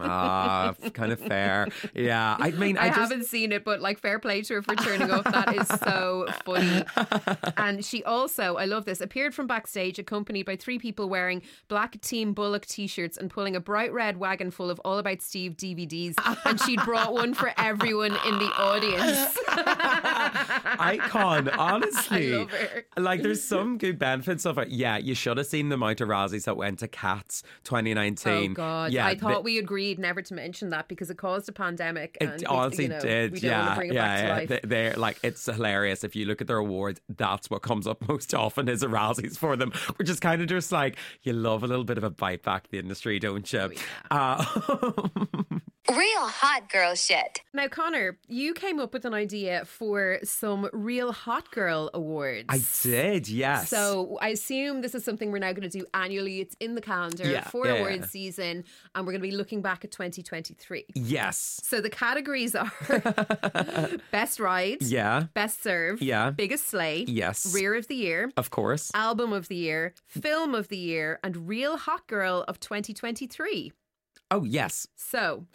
[0.00, 1.68] Ah, kind of fair.
[1.94, 2.36] Yeah.
[2.38, 2.98] I mean, I, I, just.
[3.00, 5.24] haven't seen it, but like fair play to her for turning up.
[5.24, 6.84] That is so funny.
[7.56, 12.00] And she also, I love this, appeared from backstage accompanied by three people wearing black
[12.00, 16.14] Team Bullock t-shirts and pulling a bright red wagon full of All About Steve DVDs.
[16.44, 19.36] And she'd brought one for everyone in the audience.
[20.78, 22.34] Icon, honestly.
[22.34, 22.84] I love her.
[22.96, 24.68] Like, there's some good benefits of it.
[24.68, 28.52] Yeah, you should have seen the amount of Razzies that went to Cats 2019.
[28.52, 28.92] Oh God!
[28.92, 32.16] Yeah, I the- thought we agreed never to mention that because it caused a pandemic.
[32.20, 33.32] It and we- honestly you know, did.
[33.32, 34.60] We don't yeah, want to bring it yeah, back to yeah.
[34.62, 36.04] They- They're like it's hilarious.
[36.04, 39.36] If you look at their awards, that's what comes up most often is a Razzies
[39.36, 42.10] for them, which is kind of just like you love a little bit of a
[42.10, 43.70] bite back to the industry, don't you?
[44.10, 44.44] uh,
[45.88, 47.42] Real hot girl shit.
[47.54, 52.46] Now, Conor, you came up with an idea for some real hot girl awards.
[52.48, 53.68] I did, yes.
[53.68, 56.40] So I assume this is something we're now going to do annually.
[56.40, 58.06] It's in the calendar Yeah, for yeah, awards yeah.
[58.06, 58.64] season,
[58.96, 60.86] and we're going to be looking back at 2023.
[60.94, 62.70] yes, So the categories are
[64.12, 66.30] best ride, yeah, best serve, Yeah.
[66.30, 67.52] biggest slay, Yes.
[67.54, 68.90] rear of the year, of course.
[68.94, 73.72] album of the year, film of the year, and real hot girl of 2023.
[74.30, 74.88] Oh yes.
[74.96, 75.46] So,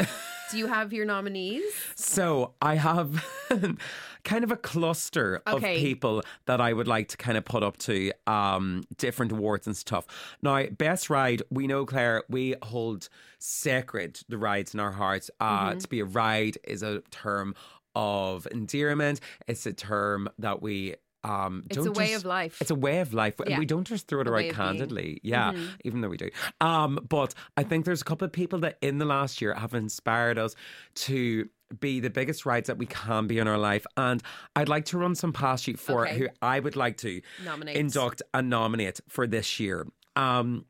[0.50, 1.64] do you have your nominees?
[1.96, 3.24] So I have
[4.23, 5.75] kind of a cluster Okay.
[5.75, 9.67] of people that I would like to kind of put up to um, different awards
[9.67, 10.05] and stuff.
[10.41, 15.29] Now, best ride, we know Claire, we hold sacred the rides in our hearts.
[15.39, 15.79] Uh, Mm-hmm.
[15.79, 17.55] To be a ride is a term
[17.95, 19.19] of endearment.
[19.47, 20.95] It's a term that we.
[21.23, 22.62] Um, It's don't a way just- of life.
[22.62, 23.36] It's a way of life.
[23.45, 23.60] Yeah.
[23.60, 24.62] We don't just throw it A way around of being.
[24.71, 24.77] Mm-hmm.
[24.77, 25.19] candidly.
[25.23, 25.53] Yeah,
[25.86, 26.29] even though we do.
[26.60, 29.73] Um, but I think there's a couple of people that in the last year have
[29.73, 30.55] inspired us
[30.95, 31.47] to
[31.79, 33.86] be the biggest rides that we can be in our life.
[33.95, 34.21] And
[34.55, 36.17] I'd like to run some past you for Okay.
[36.17, 37.77] who I would like to Nominate.
[37.77, 39.88] induct and nominate for this year.
[40.15, 40.65] Um,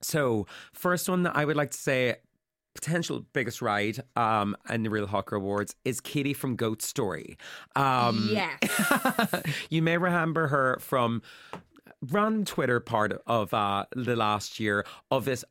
[0.00, 2.16] so first one that I would like to say
[2.80, 7.36] potential biggest ride um, in the Real Hot Girl Awards is Katie from Goat Story.
[7.76, 9.42] Um, yes.
[9.70, 11.22] you may remember her from
[12.10, 15.44] random Twitter part of uh, the last year of this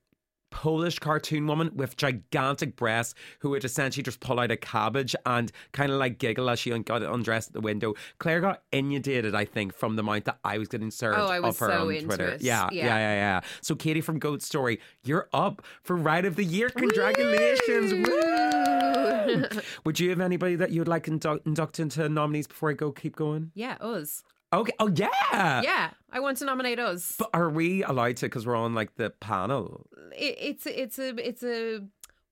[0.51, 5.51] Polish cartoon woman with gigantic breasts who would essentially just pull out a cabbage and
[5.71, 7.93] kind of like giggle as she got undressed at the window.
[8.17, 11.39] Claire got inundated, I think, from the amount that I was getting served Oh, I
[11.39, 12.27] was of her so on Twitter.
[12.29, 12.41] it.
[12.41, 12.97] Yeah, yeah, Yeah.
[12.97, 13.41] yeah, yeah.
[13.61, 16.69] So Katie from Goat Story, you're up for Ride of the Year.
[16.69, 18.07] Congratulations!
[18.07, 19.59] Woo!
[19.85, 22.91] Would you have anybody that you would like induct, induct into nominees before I go?
[22.91, 23.51] Keep going.
[23.53, 24.23] yeah, us.
[24.51, 24.71] Okay.
[24.79, 25.61] Oh yeah.
[25.61, 27.15] Yeah, I want to nominate us.
[27.19, 28.25] But are we allowed to?
[28.25, 29.85] Because we're on like the panel.
[30.15, 31.81] It, it's a- it's a it's a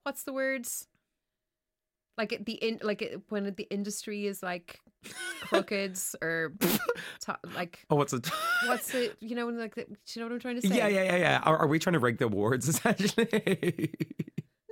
[0.04, 0.88] what's the words?
[2.18, 4.80] Like it- the in like it, when the industry is like
[5.42, 6.54] crooked or
[7.22, 8.28] to, like Oh, what's it?
[8.66, 10.76] what's it you know like the, do you know what I'm trying to say?
[10.76, 11.40] Yeah, yeah, yeah, yeah.
[11.44, 13.94] Are, are we trying to rig the awards essentially?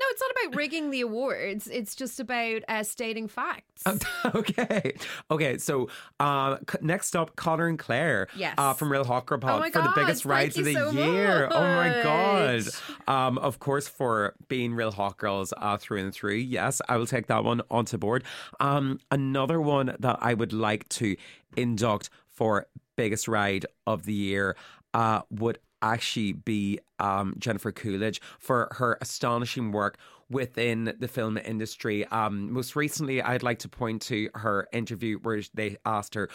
[0.05, 1.67] No, it's not about rigging the awards.
[1.67, 3.83] It's just about uh, stating facts.
[4.35, 4.93] okay,
[5.31, 5.57] okay.
[5.57, 5.89] So,
[6.19, 8.53] um, c- next up, Conor and Claire, Yes.
[8.57, 11.47] uh, from Real Hot Girl Pod Oh for the biggest rides of the so year.
[11.51, 12.63] Oh my god!
[13.07, 16.35] Um, of course, for being Real Hot Girls uh, through and through.
[16.35, 18.23] Yes, I will take that one onto board.
[18.59, 21.15] Um, another one that I would like to
[21.57, 24.55] induct for biggest ride of the year
[24.93, 29.97] uh, would actually be um, Jennifer Coolidge for her astonishing work
[30.29, 32.05] within the film industry.
[32.07, 36.29] Um, most recently, I'd like to point to her interview where they asked her,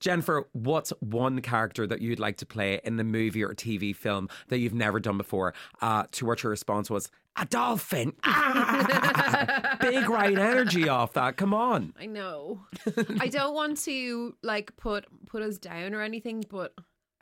[0.00, 4.28] Jennifer, what's one character that you'd like to play in the movie or TV film
[4.48, 5.54] that you've never done before?
[5.80, 8.12] Uh, to which her response was, a dolphin.
[8.22, 9.76] Ah!
[9.80, 11.36] Big right energy off that.
[11.36, 11.94] Come on.
[11.98, 12.60] I know.
[13.18, 16.74] I don't want to like put put us down or anything, but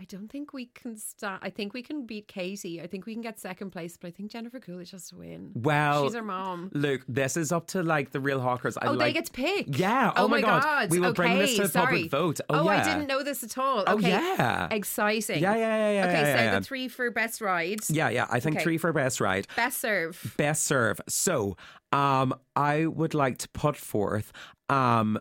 [0.03, 1.39] I don't think we can start.
[1.45, 2.81] I think we can beat Katie.
[2.81, 5.53] I think we can get second place, but I think Jennifer Coolidge has to win.
[5.55, 6.71] Well, She's her mom.
[6.75, 8.77] Look, this is up to like the real hawkers.
[8.77, 9.79] I Oh, like, they get to pick.
[9.79, 10.13] Yeah.
[10.17, 10.91] Oh, my God.
[10.91, 12.09] We will bring this to a sorry.
[12.09, 12.41] public vote.
[12.51, 12.95] Oh, I yeah.
[12.95, 13.85] didn't know this at all.
[13.87, 14.09] Oh, Okay.
[14.09, 14.67] yeah.
[14.73, 15.41] Exciting.
[15.41, 16.07] Yeah, yeah, yeah, yeah.
[16.09, 17.79] Okay, yeah, so the three for best ride.
[17.89, 18.27] Yeah, yeah.
[18.29, 18.65] I think Okay.
[18.65, 19.47] three for best ride.
[19.55, 20.35] Best serve.
[20.37, 21.01] Best serve.
[21.09, 21.57] So,
[21.93, 24.33] um, I would like to put forth
[24.69, 25.19] um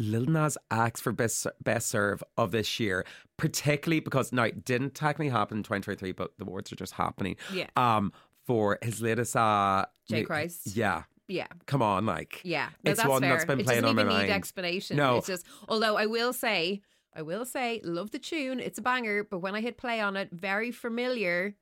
[0.00, 3.04] Lil Nas X for best best serve of this year,
[3.36, 7.36] particularly because now it didn't technically happen in 2023, but the awards are just happening.
[7.52, 7.66] Yeah.
[7.76, 8.12] Um,
[8.46, 10.20] for his latest uh J.
[10.20, 10.74] mu- Christ.
[10.74, 11.02] Yeah.
[11.28, 11.46] Yeah.
[11.66, 13.30] Come on, like Yeah, no, It's that's one fair.
[13.30, 14.30] that's been it playing on my even need mind.
[14.32, 14.96] explanation.
[14.96, 15.18] No.
[15.18, 15.46] it's just.
[15.68, 16.80] Although I will say,
[17.14, 18.58] I will say, love the tune.
[18.58, 19.22] It's a banger.
[19.22, 21.54] But when I hit play on it, very familiar.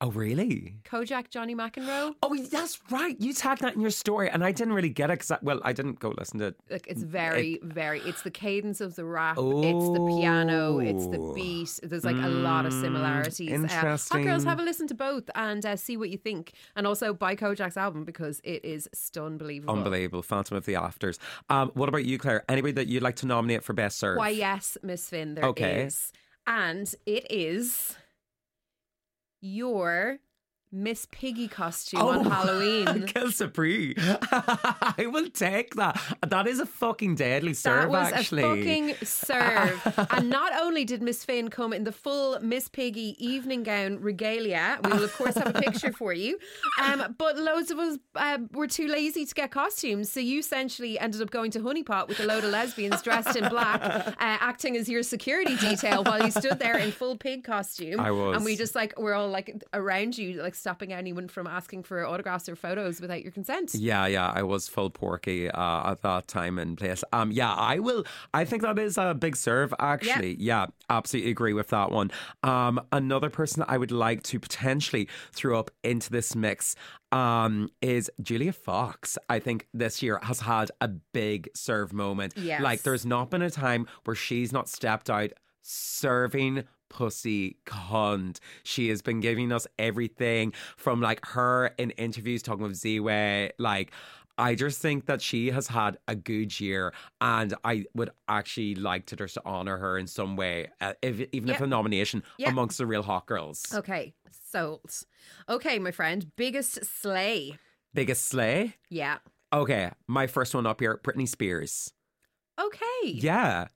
[0.00, 0.76] Oh really?
[0.84, 2.14] Kojaque, Johnny McEnroe.
[2.22, 3.16] Oh, that's right.
[3.20, 5.72] You tagged that in your story, and I didn't really get it because, well, I
[5.72, 6.56] didn't go listen to it.
[6.70, 8.00] Like it's very, very.
[8.00, 9.36] It's the cadence of the rap.
[9.38, 10.78] It's the piano.
[10.78, 11.34] It's the Oh.
[11.34, 11.80] beat.
[11.82, 13.50] There's like a lot of similarities.
[13.52, 16.52] Uh, hot girls, have a listen to both and uh, see what you think.
[16.76, 19.74] And also buy Kojaque's album because it is unbelievable.
[19.74, 20.22] Unbelievable.
[20.22, 21.18] Phantom of the Afters.
[21.48, 22.44] Um, what about you, Claire?
[22.48, 24.16] Anybody that you'd like to nominate for Best Serve?
[24.18, 25.90] Why, yes, Miss Finn, there is, Okay.
[26.46, 27.96] And it is
[29.40, 30.18] your
[30.70, 33.06] Miss Piggy costume on Halloween.
[33.06, 33.94] Kill Sapri.
[33.98, 36.00] I will take that.
[36.26, 38.42] That is a fucking deadly serve, That was actually.
[38.42, 40.06] a fucking serve.
[40.10, 44.78] and not only did Miss Finn come in the full Miss Piggy evening gown regalia,
[44.84, 46.38] we will of course have a picture for you.
[46.82, 50.98] Um, but loads of us uh, were too lazy to get costumes, so you essentially
[50.98, 54.76] ended up going to Honeypot with a load of lesbians dressed in black, uh, acting
[54.76, 57.98] as your security detail while you stood there in full pig costume.
[58.00, 58.36] I was.
[58.36, 62.06] and we just like we're all like around you, like stopping anyone from asking for
[62.06, 63.74] autographs or photos without your consent.
[63.74, 67.04] Yeah, yeah, I was full porky uh, at that time and place.
[67.12, 68.04] Um, yeah, I will.
[68.34, 70.36] I think that is a big serve, actually.
[70.38, 72.10] Yeah, absolutely agree with that one.
[72.42, 76.74] Um, another person I would like to potentially throw up into this mix
[77.12, 79.16] um, is Julia Fox.
[79.28, 82.34] I think this year has had a big serve moment.
[82.36, 82.60] Yes.
[82.60, 88.38] Like, there's not been a time where she's not stepped out serving pussy cunt.
[88.62, 93.52] She has been giving us everything from like her in interviews talking with Z-Way.
[93.58, 93.92] Like,
[94.40, 99.06] I just think that she has had a good year, and I would actually like
[99.06, 102.50] to just honor her in some way, uh, if, even if a nomination Yeah.
[102.50, 103.64] amongst the real hot girls.
[103.74, 105.02] Okay, sold.
[105.48, 107.58] Okay, my friend, biggest slay.
[107.94, 108.76] Biggest slay.
[108.90, 109.18] Yeah.
[109.52, 111.92] Okay, my first one up here, Britney Spears.
[112.60, 113.06] Okay.
[113.06, 113.68] Yeah,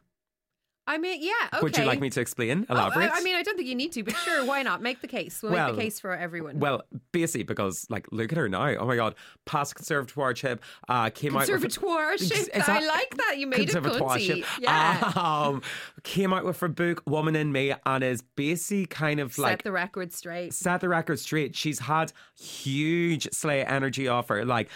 [0.85, 1.33] I mean, yeah.
[1.55, 1.63] Okay.
[1.63, 2.67] Would you like me to explain?
[2.69, 3.11] Oh, Elaborate?
[3.13, 4.83] I, I mean, I don't think you need to, but sure, why not?
[4.83, 5.41] Make the case.
[5.41, 6.59] We'll Well, make the case for everyone.
[6.59, 8.69] Well, basically, because like, look at her now.
[8.77, 9.15] Oh my God,
[9.47, 11.49] past conservatorship uh, came out.
[11.49, 12.49] with- Conservatoire shit.
[12.69, 13.39] I like that.
[13.39, 14.43] You made it Conservatorship.
[14.43, 14.45] cunty.
[14.59, 15.13] Yeah.
[15.15, 15.63] Um,
[16.03, 19.65] came out with her book "Woman in Me" and is basically kind of like Set
[19.65, 20.53] the record straight.
[20.53, 21.55] set the record straight.
[21.55, 24.45] She's had huge slay energy off her.
[24.45, 24.69] Like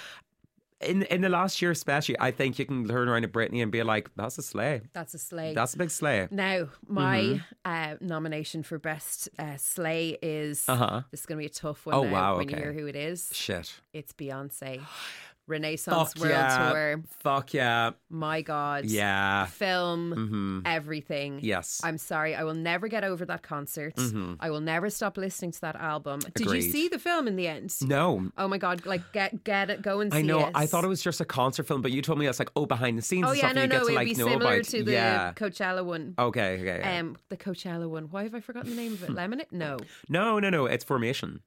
[0.80, 3.72] in in the last year, especially, I think you can turn around to Britney and
[3.72, 4.82] be like, "That's a slay.
[4.92, 5.54] That's a slay.
[5.54, 7.42] That's a big slay." Now, my Mm-hmm.
[7.64, 11.02] uh, nomination for best uh, slay is Uh-huh.
[11.10, 11.94] this is going to be a tough one.
[11.94, 13.80] Oh, wow, When you hear who it is, Shit.
[13.92, 14.80] it's Beyonce.
[15.46, 16.70] Renaissance Fuck World yeah.
[16.72, 17.02] Tour.
[17.20, 17.90] Fuck yeah.
[18.10, 18.84] My God.
[18.86, 19.46] Yeah.
[19.46, 20.12] Film.
[20.16, 20.60] Mm-hmm.
[20.66, 21.38] Everything.
[21.42, 21.80] Yes.
[21.84, 22.34] I'm sorry.
[22.34, 23.94] I will never get over that concert.
[24.40, 26.20] I will never stop listening to that album.
[26.34, 26.70] Did you Mm-hmm.
[26.70, 27.74] See the film in the end?
[27.82, 28.30] No.
[28.38, 28.86] Oh my God.
[28.86, 29.82] Like, get get it.
[29.82, 30.46] Go and see I know.
[30.46, 30.52] it.
[30.54, 32.66] I thought it was just a concert film, but you told me it's like, oh,
[32.66, 34.06] behind the scenes Oh and yeah, stuff, no, and you no, get to it'd like
[34.08, 34.64] be similar about.
[34.64, 35.32] to the yeah.
[35.34, 36.14] Coachella one.
[36.18, 36.54] Okay.
[36.60, 36.78] Okay.
[36.80, 36.98] okay.
[36.98, 38.04] Um, the Coachella one.
[38.10, 39.10] Why have I forgotten the name of it?
[39.14, 39.46] Lemonade?
[39.52, 39.76] No.
[40.08, 40.66] no, no, no.
[40.66, 41.40] It's formation.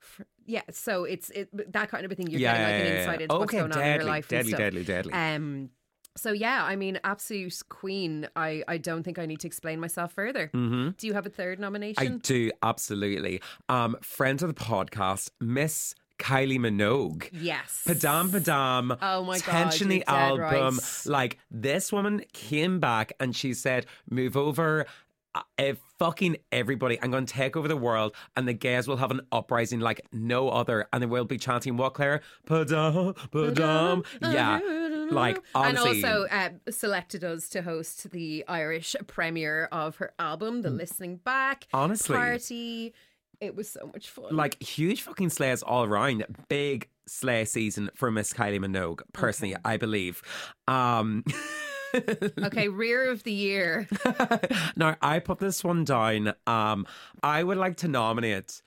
[0.50, 2.28] Yeah, so it's it that kind of a thing.
[2.28, 4.28] You're Yeah, getting like yeah, an insight into what's Okay, going on in your life.
[4.28, 4.58] deadly, and stuff.
[4.60, 5.14] deadly, deadly.
[5.14, 5.70] Um,
[6.18, 8.28] so yeah, I mean, absolute queen.
[8.36, 10.48] I I don't think I need to explain myself further.
[10.54, 10.90] Mm-hmm.
[10.98, 12.14] Do you have a third nomination?
[12.16, 13.42] I do absolutely.
[13.70, 17.30] Um, friend of the podcast, Miss Kylie Minogue.
[17.32, 17.84] yes.
[17.88, 18.98] Padam Padam.
[19.02, 20.76] Oh my God, Tension you're the album.
[20.76, 21.06] right.
[21.06, 24.86] Like this woman came back and she said, "Move over."
[25.58, 29.12] If fucking everybody, I'm going to take over the world, and the gays will have
[29.12, 32.22] an uprising like no other, and they will be chanting what, Claire?
[32.48, 34.06] Padam, padam.
[34.22, 34.60] Yeah,
[35.12, 40.70] like and also uh, selected us to host the Irish premiere of her album, The
[40.70, 41.80] Listening Back Mm.
[41.80, 42.16] Honestly.
[42.16, 42.94] party.
[43.42, 44.36] It was so much fun.
[44.36, 46.26] like huge fucking slays all around.
[46.50, 50.22] Big slay season for Miss Kylie Minogue, personally, I believe.
[50.68, 51.24] Um,
[52.44, 53.88] okay, rear of the year.
[54.76, 56.34] now I put this one down.
[56.48, 56.86] Um,
[57.24, 58.62] I would like to nominate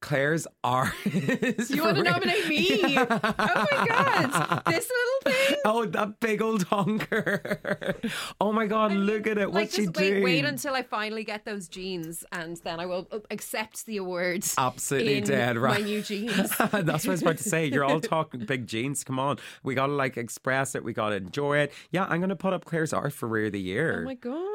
[0.00, 0.92] Claire's R.
[1.04, 2.96] You want to nominate me?
[2.98, 5.56] Oh my god, this little thing.
[5.64, 7.96] Oh, that big old honker!
[8.40, 9.48] Oh my god, look at it!
[9.48, 10.22] Like, What's she wait, doing?
[10.22, 14.54] wait until I finally get those jeans, and then I will uh, accept the awards.
[14.56, 15.80] Absolutely dead right.
[15.80, 16.56] My new jeans.
[16.56, 17.66] That's what I was about to say.
[17.66, 19.04] You're all talking big jeans.
[19.04, 20.84] Come on, we gotta like express it.
[20.84, 21.72] We gotta enjoy it.
[21.90, 24.00] Yeah, I'm gonna put up Claire's art for Rear of the Year.
[24.02, 24.48] Oh my god.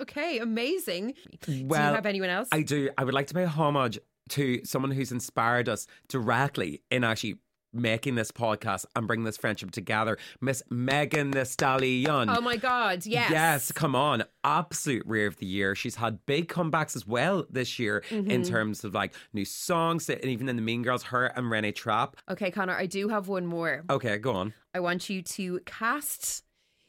[0.00, 1.14] Okay, amazing.
[1.42, 2.48] Do you have anyone else?
[2.52, 2.90] I do.
[2.98, 3.98] I would like to pay homage
[4.30, 7.36] to someone who's inspired us directly in actually
[7.72, 10.18] making this podcast and bring this friendship together.
[10.40, 12.28] Miss Megan Thee Stallion.
[12.28, 13.30] oh my god, yes.
[13.30, 14.24] Yes, come on.
[14.42, 15.76] Absolute rear of the year.
[15.76, 18.28] She's had big comebacks as well this year Mm-hmm.
[18.28, 21.86] in terms of like new songs, and even in the Mean Girls, her and Reneé
[21.86, 22.16] Rapp.
[22.28, 23.84] Okay, Conor, I do have one more.
[23.88, 24.52] Okay, go on.
[24.74, 26.42] I want you to cast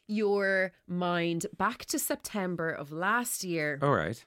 [0.08, 4.22] your mind back to September of last year All right.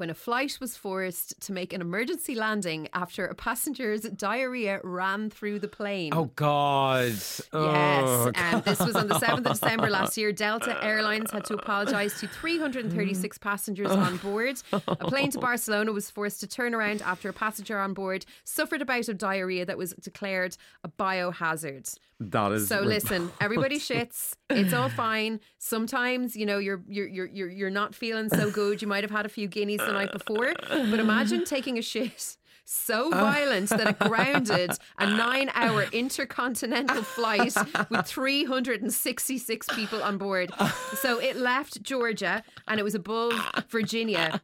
[0.00, 5.28] When a flight was forced to make an emergency landing after a passenger's diarrhea ran
[5.28, 6.10] through the plane.
[6.14, 7.08] Oh God.
[7.08, 10.32] Yes, Oh, and this was on the 7th of December last year.
[10.32, 13.40] Delta Airlines had to apologise to 336 mm.
[13.42, 14.62] passengers on board.
[14.72, 18.80] A plane to Barcelona was forced to turn around after a passenger on board suffered
[18.80, 21.94] a bout of diarrhea that was declared a biohazard.
[22.20, 24.34] That is So listen, everybody shits.
[24.50, 25.40] It's all fine.
[25.58, 28.82] Sometimes, you know, you're you're you're you're you're not feeling so good.
[28.82, 32.36] You might have had a few guineas the night before, but imagine taking a shit
[32.66, 33.10] so oh.
[33.10, 37.54] violent that it grounded a nine-hour intercontinental flight
[37.88, 40.52] with 366 people on board.
[40.94, 43.32] So it left Georgia and it was above
[43.70, 44.40] Virginia,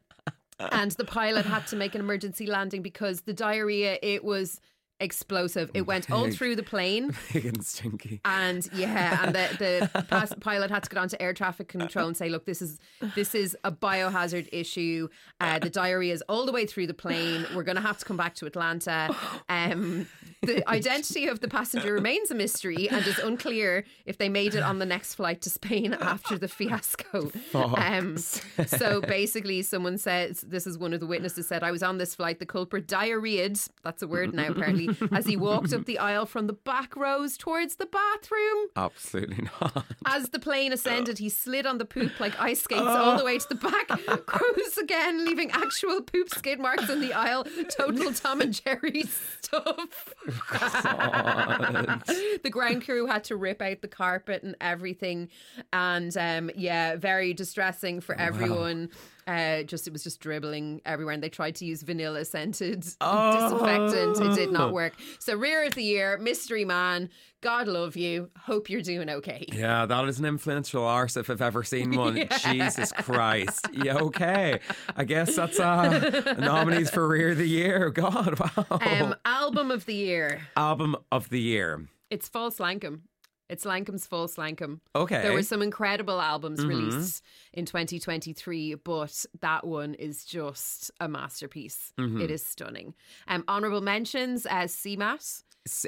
[0.59, 4.61] and the pilot had to make an emergency landing because the diarrhea it was
[5.01, 5.71] explosive.
[5.75, 7.15] It went all through the plane.
[7.33, 8.21] big and stinky.
[8.25, 12.29] And yeah, and the the pilot had to get onto air traffic control and say,
[12.29, 12.79] "Look, this is
[13.15, 15.09] this is a biohazard issue.
[15.41, 17.47] Uh, the diarrhea is all the way through the plane.
[17.55, 19.15] We're going to have to come back to Atlanta."
[19.49, 20.07] Um,
[20.43, 24.63] the identity of the passenger remains a mystery and is unclear if they made it
[24.63, 27.31] on the next flight to Spain after the fiasco.
[27.77, 31.99] Um, so basically, someone says this is one of the witnesses said, "I was on
[31.99, 32.39] this flight.
[32.39, 33.69] The culprit diarrheaed.
[33.83, 37.37] That's a word now, apparently." As he walked up the aisle from the back rows
[37.37, 38.69] towards the bathroom.
[38.77, 39.85] Absolutely not.
[40.05, 43.39] As the plane ascended, he slid on the poop like ice skates all the way
[43.39, 47.47] to the back, rose again, leaving actual poop skid marks in the aisle.
[47.69, 49.03] Total Tom and Jerry
[49.41, 50.15] stuff.
[52.43, 55.29] the ground crew had to rip out the carpet and everything.
[55.73, 58.91] And um, yeah, very distressing for everyone.
[59.27, 63.33] Uh, just it was just dribbling everywhere, and they tried to use vanilla scented Oh.
[63.91, 64.21] disinfectant.
[64.33, 64.95] It did not work.
[65.19, 67.11] So, rear of the year, mystery man.
[67.43, 68.31] God love you.
[68.39, 69.45] Hope you're doing okay.
[69.53, 72.27] Yeah, that is an influential arse if I've ever seen one.
[72.41, 73.67] Jesus Christ.
[73.73, 74.59] Yeah, okay.
[74.97, 77.91] I guess that's uh, nominees for Rear of the Year.
[77.91, 78.67] God, wow.
[78.71, 80.41] Um, album of the year.
[80.57, 81.87] Album of the Year.
[82.11, 83.01] It's False Lankum.
[83.49, 84.81] It's Lankum's False Lankum.
[84.95, 85.23] Okay.
[85.23, 86.69] There were some incredible albums Mm-hmm.
[86.69, 91.93] released in 2023, but that one is just a masterpiece.
[91.99, 92.21] Mm-hmm.
[92.23, 92.95] It is stunning.
[93.29, 95.43] Um, honorable mentions as CMAT.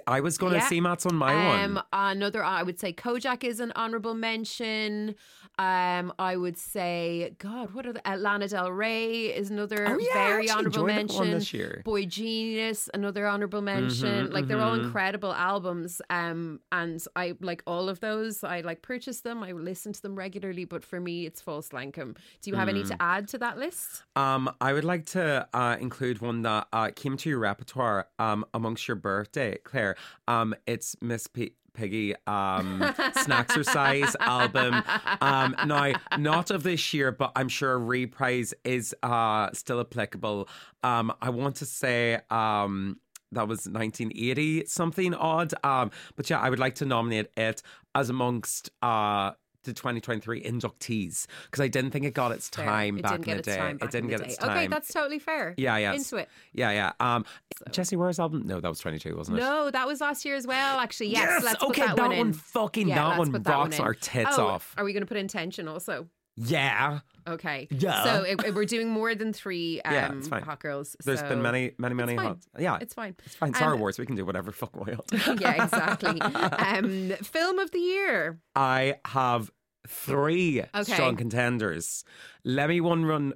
[0.07, 0.69] I was going to Yeah.
[0.69, 1.85] see Matt's on my Um, one.
[1.93, 5.15] another, I would say Kojaque is an honorable mention.
[5.59, 9.99] Um, I would say, God, what are the, uh, Lana Del Rey is another Oh,
[9.99, 11.31] yeah, very honorable mention.
[11.33, 11.83] this year.
[11.85, 14.31] boygenius, another honorable mention.
[14.31, 14.85] like they're all mhm.
[14.85, 16.01] incredible albums.
[16.11, 18.45] Um, and I like all of those.
[18.45, 19.43] I like purchase them.
[19.43, 20.65] I listen to them regularly.
[20.65, 22.17] But for me, it's False Lankum.
[22.43, 22.89] Do you have any Mm.
[22.89, 24.05] to add to that list?
[24.17, 28.45] Um, I would like to uh, include one that uh, came to your repertoire um,
[28.55, 29.97] amongst your birthday, Claire.
[30.27, 32.81] Um, it's Miss P- Piggy um,
[33.25, 34.83] Snacksercise album.
[35.21, 40.49] Um, now, not of this year, but I'm sure a reprise is uh, still applicable.
[40.83, 42.21] Um, I want to say.
[42.31, 42.99] Um,
[43.33, 47.63] that was 1980 something odd um but yeah i would like to nominate it
[47.95, 49.33] as amongst uh
[49.65, 52.65] the 2023 inductees because I didn't think it got its Fair.
[52.65, 53.85] time it back didn't in get the its day.
[53.87, 54.51] it didn't get its time.
[54.51, 55.55] Okay, that's totally fair.
[55.57, 55.93] Yeah, yeah.
[55.93, 56.29] Into it.
[56.53, 56.93] Yeah, yeah.
[57.01, 57.25] Um,
[57.71, 58.43] Jessie Ware's album?
[58.47, 59.41] No, that was 22, wasn't it?
[59.41, 60.79] No, that was last year as well.
[60.79, 61.43] Actually, yes.
[61.43, 62.33] let's put okay, that, that one, one in.
[62.33, 64.75] fucking- Yeah, that one put that rocks our tits Oh, off.
[64.79, 66.07] Are we going to put intention also?
[66.37, 67.01] Yeah.
[67.29, 67.69] Okay.
[67.71, 68.03] Yeah.
[68.05, 70.43] So if, if we're doing more than three um, Yeah, it's fine.
[70.43, 70.97] hot girls.
[71.05, 72.39] There's so been many, many, many hot.
[72.59, 73.15] Yeah, It's fine.
[73.27, 73.55] It's fine.
[73.55, 73.99] Star Um, Wars.
[73.99, 75.13] We can do whatever fuck we want.
[75.41, 76.21] yeah, exactly.
[76.23, 78.41] um, film of the year.
[78.57, 79.51] I have
[79.87, 80.93] three Okay.
[80.93, 82.05] strong contenders.
[82.45, 83.33] Let me one run.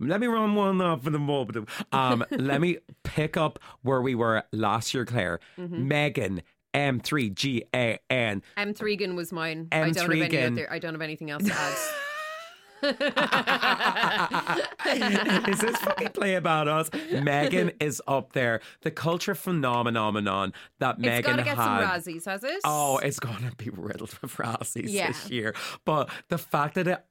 [0.00, 1.68] Let me run one up for the moment.
[1.92, 5.40] Um, let me pick up where we were last year, Claire.
[5.58, 5.88] Mm-hmm.
[5.88, 6.42] Megan
[6.74, 8.42] M3GAN.
[8.56, 8.74] M.
[8.74, 9.68] Thregan was mine.
[9.72, 9.92] I M.
[9.92, 11.76] don't have any other, I don't have anything else to add.
[15.48, 16.90] Is this fucking play about us?
[17.22, 18.60] Megan is up there.
[18.82, 21.64] The culture phenomenon that Megan it's Megan to get had.
[21.64, 21.78] some
[22.14, 22.60] Razzies, has it?
[22.64, 25.08] Oh, it's gonna be riddled with Razzies Yeah.
[25.08, 25.54] this year.
[25.84, 27.04] But the fact that it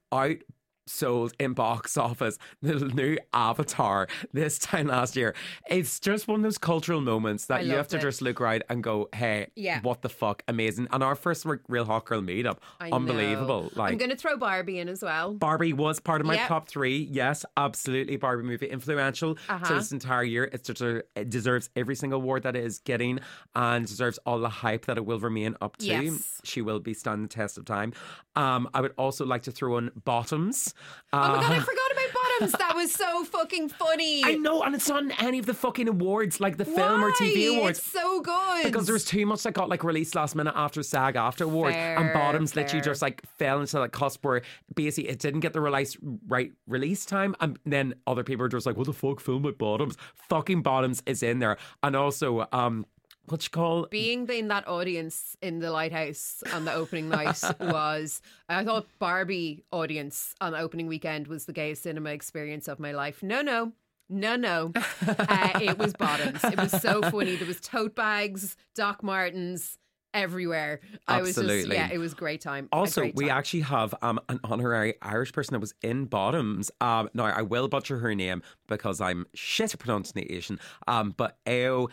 [0.88, 5.34] outsold in box office the new Avatar this time last year,
[5.68, 8.02] it's just one of those cultural moments that I you have to it.
[8.02, 9.80] just look right and go, "Hey, Yeah.
[9.82, 13.64] what the fuck, amazing!" And our first real hot girl meetup, I unbelievable.
[13.64, 13.70] know.
[13.74, 15.34] Like I'm going to throw Barbie in as well.
[15.34, 16.48] Barbie was part of my Yep.
[16.48, 17.08] top three.
[17.10, 18.16] Yes, absolutely.
[18.16, 19.64] Barbie movie influential Uh-huh.
[19.66, 20.44] to this entire year.
[20.52, 23.20] It, deser- it deserves every single award that it is getting
[23.54, 25.86] and deserves all the hype that it will remain up to.
[25.86, 26.40] Yes.
[26.44, 27.92] She will be standing the test of time.
[28.36, 30.73] Um, I would also like to throw in Bottoms.
[31.12, 32.52] Oh my god, I Uh, forgot about Bottoms.
[32.58, 34.22] That was so fucking funny.
[34.24, 37.12] I know, and it's not in any of the fucking awards, like the film or
[37.12, 37.78] TV awards.
[37.78, 38.64] It's so good.
[38.64, 41.72] Because there was too much that got like released last minute after SAG after award,
[41.74, 44.42] and Fair, Bottoms literally just like fell into that cusp where
[44.74, 45.96] basically it didn't get the release
[46.26, 49.56] right release time, and then other people were just like, "What the fuck, film with
[49.58, 49.96] Bottoms?"
[50.28, 52.86] Fucking Bottoms is in there, and also um,
[53.26, 58.20] what you call being in that audience in the lighthouse on the opening night was
[58.48, 62.92] I thought Barbie audience on the opening weekend was the gayest cinema experience of my
[62.92, 63.22] life.
[63.22, 63.72] No, no.
[64.10, 64.72] No, no.
[65.08, 66.44] uh, it was bottoms.
[66.44, 67.36] It was so funny.
[67.36, 69.78] There was tote bags, Doc Martens
[70.14, 70.80] everywhere.
[71.08, 71.76] I was just Absolutely.
[71.76, 72.68] yeah, it was a great time.
[72.72, 76.70] Also, great we actually have um, an honorary Irish person that was in Bottoms.
[76.80, 80.60] Um, now, I will butcher her name because I'm shit at pronunciation.
[80.86, 81.90] Um, but Ayo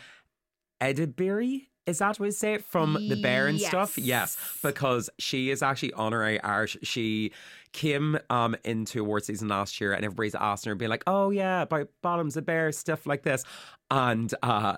[0.82, 2.64] Edebiri, is that what we say it?
[2.64, 3.98] From the Bear and stuff?
[3.98, 4.38] Yes.
[4.38, 6.78] Yes, because she is actually honorary Irish.
[6.84, 7.32] She
[7.74, 11.64] came um, into award season last year and everybody's asking her, being like, oh, yeah,
[11.64, 13.44] about Bottoms, the Bear, stuff like this.
[13.90, 14.78] And uh,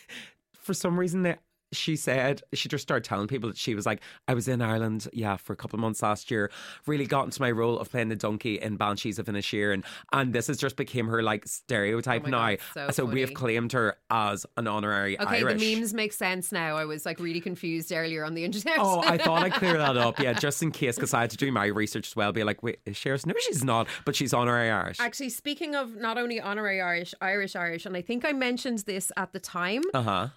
[0.52, 1.36] for some reason, they
[1.72, 5.08] she said she just started telling people that she was like, I was in Ireland,
[5.12, 6.50] yeah, for a couple of months last year.
[6.86, 10.32] Really got into my role of playing the donkey in Banshees of Inisherin, and and
[10.32, 12.56] this has just became her like stereotype Oh now.
[12.74, 15.60] God, so we have claimed her as an honorary Okay, Irish.
[15.60, 16.76] the memes make sense now.
[16.76, 18.76] I was like really confused earlier on the internet.
[18.78, 21.36] Oh, I thought I'd clear that up, yeah, just in case, because I had to
[21.36, 22.32] do my research as well.
[22.32, 23.26] Be like, wait, is?
[23.26, 25.00] No, she's not, but she's honorary Irish.
[25.00, 29.10] Actually, speaking of not only honorary Irish, Irish, Irish, and I think I mentioned this
[29.16, 30.28] at the time, Uh huh.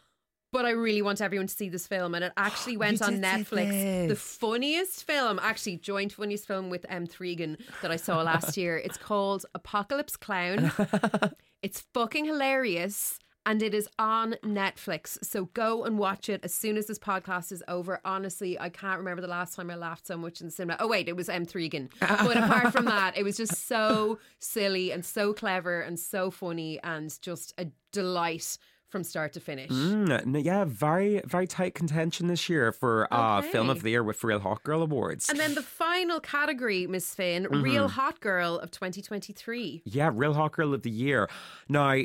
[0.56, 2.16] But I really want everyone to see this film.
[2.16, 4.08] And it actually went on Netflix.
[4.08, 7.08] The funniest film, actually, joint funniest film with um, M.
[7.08, 8.78] Thregan that I saw last year.
[8.78, 10.72] It's called Apocalypse Clown.
[11.62, 13.20] it's fucking hilarious.
[13.46, 15.18] and it is on Netflix.
[15.26, 18.00] So go and watch it as soon as this podcast is over.
[18.06, 20.78] Honestly, I can't remember the last time I laughed so much in the cinema.
[20.80, 21.46] Oh wait, it was um, M.
[21.46, 21.90] Thregan.
[22.00, 26.80] but apart from that, it was just so silly and so clever and so funny
[26.82, 28.58] and just a delight
[28.96, 29.70] from start to finish.
[29.70, 34.02] Mm, no, yeah, very very tight contention this year for uh, film of the year
[34.04, 35.28] with Real Hot Girl Awards.
[35.28, 37.62] And then the final category, Miss Finn, Mm-hmm.
[37.62, 39.82] Real Hot Girl of 2023.
[39.84, 41.30] Yeah, Real Hot Girl of the Year.
[41.68, 42.04] Now,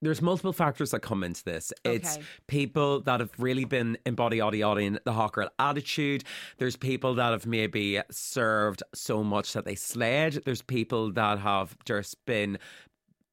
[0.00, 1.72] there's multiple factors that come into this.
[1.84, 2.18] It's
[2.48, 6.24] people that have really been embody in the hot girl attitude.
[6.58, 10.42] There's people that have maybe served so much that they sled.
[10.44, 12.58] There's people that have just been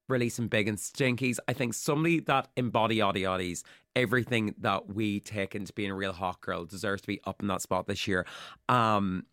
[0.10, 1.38] releasing big and stinkies.
[1.48, 3.64] I think somebody that embody yaddy yaddies,
[3.96, 7.48] everything that we take into being a real hot girl deserves to be up in
[7.48, 8.26] that spot this year.
[8.68, 9.26] Um,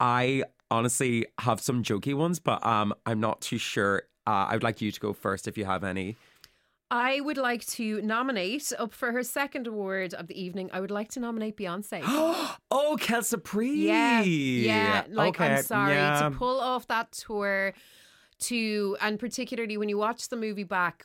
[0.00, 4.02] I honestly have some jokey ones, but um, I'm not too sure.
[4.26, 6.16] Uh, I would like you to go first if you have any.
[6.90, 10.70] I would like to nominate up for her second award of the evening.
[10.72, 12.00] I would like to nominate Beyonce.
[12.70, 13.76] oh, Kelsa Priest.
[13.76, 15.04] Yeah, yeah.
[15.10, 15.56] Like okay.
[15.56, 16.20] I'm sorry yeah.
[16.20, 17.74] to pull off that tour
[18.40, 21.04] to, and particularly when you watch the movie back,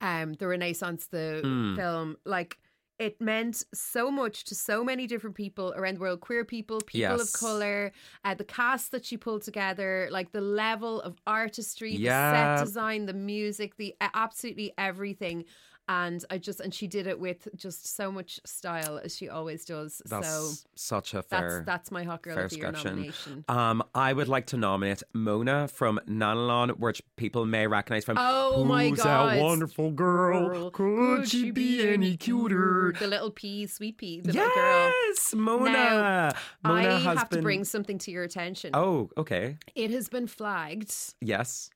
[0.00, 1.74] um, the Renaissance, the Hmm.
[1.76, 2.58] film, like
[2.98, 7.20] it meant so much to so many different people around the world, queer people, people
[7.20, 7.92] of color,
[8.24, 12.54] uh, the cast that she pulled together, like the level of artistry, Yeah.
[12.54, 15.44] the set design, the music, the uh, absolutely everything.
[15.90, 19.64] And I just and she did it with just so much style as she always
[19.64, 20.02] does.
[20.04, 21.62] That's so such a that's fair.
[21.66, 23.44] that's my hot girl fair of the nomination.
[23.48, 28.18] Um, I would like to nominate Mona from Nanalan, which people may recognize from.
[28.20, 29.38] Oh my Who's God.
[29.38, 30.48] a wonderful girl?
[30.48, 32.92] Girl, Could she be any cuter?
[32.98, 34.92] The little pea, sweet pea, the little girl.
[35.06, 35.72] Yes, Mona.
[35.72, 36.32] Now,
[36.64, 37.38] Mona I have been.
[37.38, 38.72] to bring something to your attention.
[38.74, 39.56] Oh, okay.
[39.74, 41.70] It has been flagged Yes.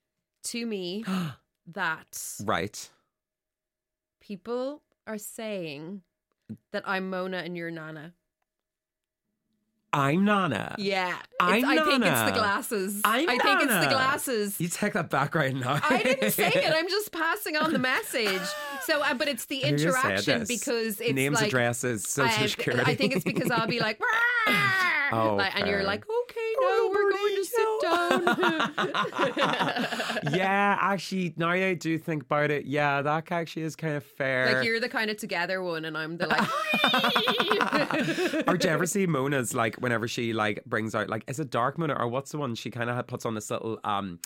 [0.45, 1.05] to me
[1.73, 2.91] that Right.
[4.23, 6.01] People are saying
[6.71, 8.15] that I'm Mona and you're Nana.
[9.93, 10.75] I'm Nana.
[10.79, 13.03] Yeah, I'm I think it's the glasses.
[13.05, 14.59] I'm I think it's the glasses.
[14.59, 15.81] You take that back right now.
[15.83, 16.73] I didn't say it.
[16.75, 18.41] I'm just passing on the message.
[18.87, 22.91] So, uh, but it's the interaction because it's Names, like addresses, social I, security.
[22.91, 24.01] I think it's because I'll be like,
[25.15, 28.23] Oh, like and you're like, okay, no, we're going to sit down.
[30.35, 34.55] yeah, actually, now I do think about it, yeah, that actually is kind of fair.
[34.55, 36.49] like you're the kind of together one, and I'm the like.
[38.49, 41.51] or do you ever see Mona's like whenever she like brings out like is it
[41.51, 44.19] Dark Mona or what's the one she kind of puts on this little um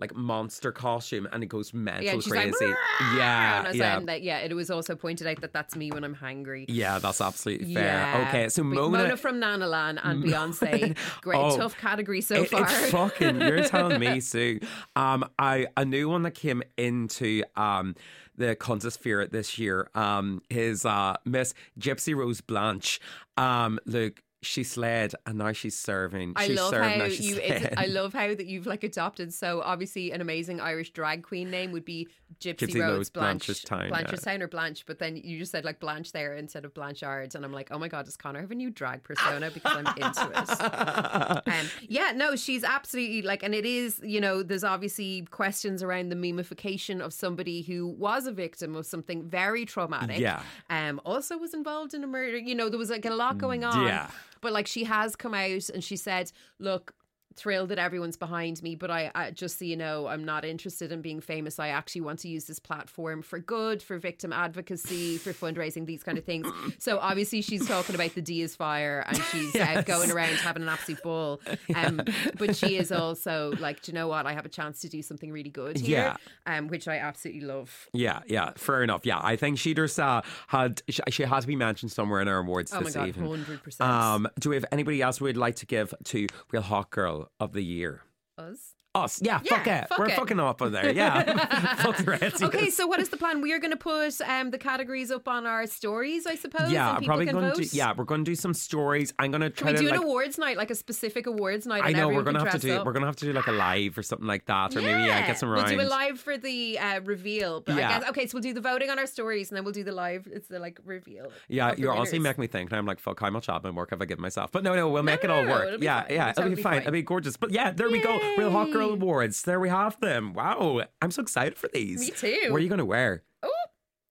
[0.00, 2.74] like monster costume and it goes mental yeah, she's like, crazy.
[3.16, 4.00] yeah, and I was yeah.
[4.00, 6.64] that, yeah, it was also pointed out that that's me when I'm hangry.
[6.68, 7.84] Yeah, that's absolutely fair.
[7.84, 8.26] Yeah.
[8.28, 11.56] Okay, so But Mona, from Nanalan and Beyonce, great Oh.
[11.56, 12.62] tough category so It- far.
[12.62, 13.40] It's fucking.
[13.40, 14.60] You're telling me, Sue.
[14.96, 17.94] Um, I a new one that came into um
[18.36, 19.90] the contosphere this year.
[19.94, 23.00] Um, is uh Miss Gypsy Rose Blanche.
[23.36, 24.22] Um, look.
[24.42, 26.32] She sled and now she's serving.
[26.36, 27.40] I she love served, how you.
[27.76, 29.34] I love how that you've like adopted.
[29.34, 33.46] So obviously, an amazing Irish drag queen name would be Gypsy, Gypsy Rose Rose Blanche,
[33.46, 34.44] Blanchardstown, yeah.
[34.44, 34.86] Or Blanche.
[34.86, 37.78] But then you just said like Blanche there instead of Blanchard, and I'm like, oh
[37.78, 41.40] my god, does Conor have a new drag persona because I'm into it.
[41.50, 46.10] Um, yeah, no, she's absolutely like, and it is, you know, there's obviously questions around
[46.10, 50.18] the memification of somebody who was a victim of something very traumatic.
[50.18, 50.42] Yeah.
[50.68, 52.36] Um, also was involved in a murder.
[52.36, 53.86] You know, there was like a lot going on.
[53.86, 54.10] Yeah.
[54.40, 56.94] But like she has come out and she said, look,
[57.36, 60.92] thrilled that everyone's behind me, but I, I just so you know, I'm not interested
[60.92, 61.58] in being famous.
[61.58, 66.02] I actually want to use this platform for good, for victim advocacy, for fundraising, these
[66.02, 66.46] kind of things.
[66.78, 70.62] So obviously she's talking about the D is fire and she's uh, going around having
[70.62, 71.40] an absolute ball.
[71.74, 72.00] Um,
[72.38, 74.24] but she is also like, do you know what?
[74.26, 76.16] I have a chance to do something really good here,
[76.46, 77.88] um, which I absolutely love.
[77.92, 79.04] Yeah, yeah, fair enough.
[79.04, 82.28] Yeah, I think she just uh, had she, she has to be mentioned somewhere in
[82.28, 83.44] our awards Oh my this God, evening.
[83.44, 83.80] 100%.
[83.80, 87.52] Um, do we have anybody else we'd like to give to Real Hot Girl of
[87.52, 88.02] the Year?
[88.38, 88.74] Us.
[88.92, 89.88] Us, yeah, fuck it.
[89.88, 90.16] fuck We're it.
[90.16, 91.22] fucking up on there, yeah.
[91.76, 92.40] fuck the.
[92.42, 93.40] Okay, so what is the plan?
[93.40, 96.72] We are going to put um, the categories up on our stories, I suppose.
[96.72, 97.76] yeah, and I'm people probably can going to.
[97.76, 99.14] Yeah, we're going to do some stories.
[99.20, 100.00] I'm going to Can try we to do like.
[100.00, 101.82] an awards night, like a specific awards night?
[101.84, 102.72] I know we're gonna have to do.
[102.72, 102.84] up?
[102.84, 105.24] We're gonna have to do like a live or something like that, or maybe yeah,
[105.24, 107.60] get some We'll do a live for the uh, reveal.
[107.60, 107.88] But Yeah.
[107.88, 109.84] I guess okay, so we'll do the voting on our stories and then we'll do
[109.84, 110.26] the live.
[110.30, 111.30] It's the like reveal.
[111.48, 114.02] Yeah, you're honestly making me think, and I'm like, fuck, how much admin work have
[114.02, 114.50] I given myself?
[114.50, 115.80] But no, no, we'll make it all no, work.
[115.80, 116.78] yeah, yeah, It'll be fine.
[116.78, 117.36] It'll be gorgeous.
[117.36, 118.18] But yeah, there we go.
[118.36, 119.42] Real Hot Girl Awards.
[119.42, 120.32] There we have them.
[120.34, 122.00] Wow, I'm so excited for these.
[122.00, 122.48] Me too.
[122.50, 123.22] What are you going to wear?
[123.42, 123.52] Oh,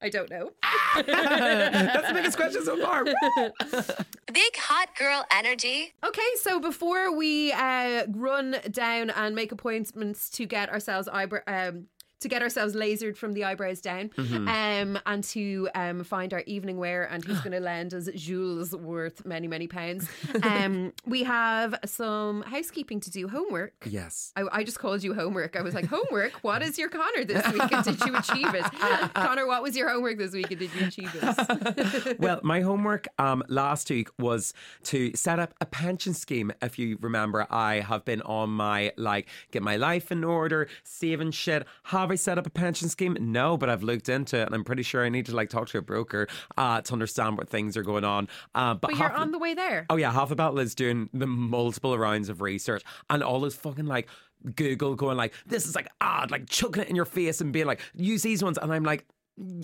[0.02, 0.52] I don't know.
[0.96, 3.04] That's the biggest question so far.
[4.34, 5.94] Big hot girl energy.
[6.06, 11.42] Okay, so before we uh, run down and make appointments to get ourselves eyebrow.
[11.48, 11.88] Um,
[12.20, 14.48] to get ourselves lasered from the eyebrows down, Mm-hmm.
[14.48, 18.76] um, and to um, find our evening wear and who's going to lend us Jules
[18.76, 20.08] worth many many pounds.
[20.44, 23.74] Um, we have some housekeeping to do, homework.
[23.86, 24.32] Yes.
[24.36, 25.56] I, I just called you homework.
[25.56, 26.34] I was like, homework?
[26.44, 27.72] What is your Conor this week?
[27.72, 28.64] And did you achieve it?
[29.14, 30.52] Conor, what was your homework this week?
[30.52, 32.20] And did you achieve it?
[32.20, 34.54] well, my homework um, last week was
[34.84, 36.52] to set up a pension scheme.
[36.62, 41.32] If you remember, I have been on my like get my life in order, saving
[41.32, 41.66] shit.
[41.84, 43.18] Have I set up a pension scheme?
[43.20, 45.68] No, but I've looked into it, and I'm pretty sure I need to like talk
[45.70, 48.28] to a broker uh, to understand what things are going on.
[48.56, 49.86] Uh, but But you're on the way there.
[49.90, 53.86] Oh yeah, half battle is doing the multiple rounds of research and all this fucking
[53.86, 54.08] like
[54.56, 57.66] Google going like this is like ah like chucking it in your face and being
[57.66, 59.06] like use these ones and I'm like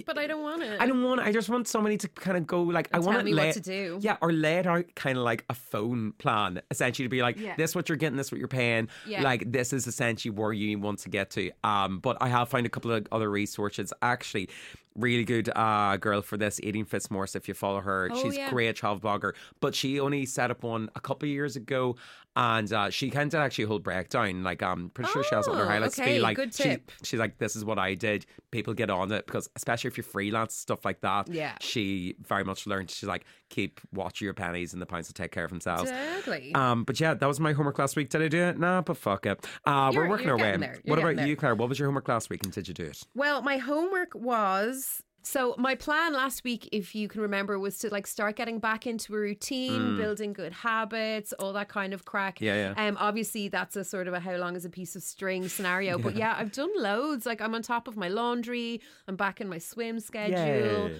[0.05, 0.79] But I don't want it.
[0.79, 1.19] I don't want.
[1.21, 3.59] I just want somebody to kind of go like I want to me what to
[3.59, 3.97] do.
[4.01, 7.37] Yeah, or lay it out kind of like a phone plan, essentially to be like
[7.37, 7.55] Yeah.
[7.57, 8.87] this what you're getting, this what you're paying.
[9.05, 9.21] Yeah.
[9.21, 11.51] Like this is essentially where you want to get to.
[11.63, 14.49] Um, but I have found a couple of other resources actually.
[14.95, 17.35] Really good uh, girl for this, Eating Fitzmorse.
[17.35, 18.49] If you follow her, Oh, she's yeah.
[18.49, 19.33] great travel blogger.
[19.59, 21.97] But she only set up one a couple of years ago,
[22.37, 24.41] and uh, she kind of actually a whole breakdown.
[24.43, 25.99] Like I'm pretty sure she has on her Oh, highlights.
[25.99, 28.25] okay, be like, good she- she's like, this is what I did.
[28.51, 31.27] People get on it because, especially if you're freelance stuff like that.
[31.27, 31.57] Yeah.
[31.59, 32.89] she very much learned.
[32.89, 35.91] She's like, keep watch your pennies, and the pounds will take care of themselves.
[35.91, 36.53] Deadly.
[36.55, 38.09] Um, but yeah, that was my homework last week.
[38.09, 38.57] Did I do it?
[38.59, 39.45] Nah, but fuck it.
[39.65, 40.43] Uh, we're working our way.
[40.43, 40.79] getting there.
[40.85, 41.27] You're What about there.
[41.27, 41.55] you, Claire?
[41.55, 43.03] What was your homework last week, and did you do it?
[43.13, 44.84] Well, my homework was
[45.25, 48.85] so my plan last week, if you can remember, was to like start getting back
[48.85, 52.37] into a routine, building good habits, all that kind of crack.
[52.37, 52.41] Mm.
[52.41, 52.87] Yeah, yeah.
[52.87, 55.97] Um, obviously that's a sort of a how long is a piece of string scenario.
[55.97, 57.25] But yeah, I've done loads.
[57.25, 58.81] Like I'm on top of my laundry.
[59.07, 60.91] I'm back in my swim schedule.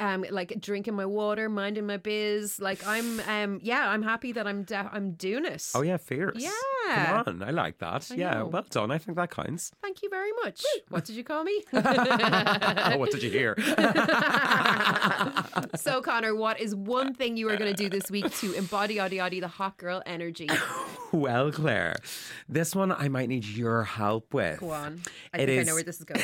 [0.00, 2.58] Um, like drinking my water, minding my biz.
[2.60, 5.70] Like I'm, um, yeah, I'm happy that I'm, de- I'm doing it.
[5.74, 6.36] Oh yeah, fierce.
[6.36, 7.22] Yeah.
[7.24, 8.08] come on, I like that.
[8.10, 8.46] I yeah, know.
[8.46, 8.90] well done.
[8.90, 9.70] I think that counts.
[9.82, 10.62] Thank you very much.
[10.88, 11.62] What did you call me?
[11.72, 11.80] oh,
[12.98, 13.56] what did you hear?
[15.76, 19.00] So, Conor, what is one thing you are going to do this week to embody
[19.00, 20.48] Audie Audie, the hot girl energy?
[21.12, 21.96] well, Claire,
[22.48, 24.60] this one I might need your help with.
[24.60, 25.02] Go on.
[25.32, 26.22] I It think I know where this is going.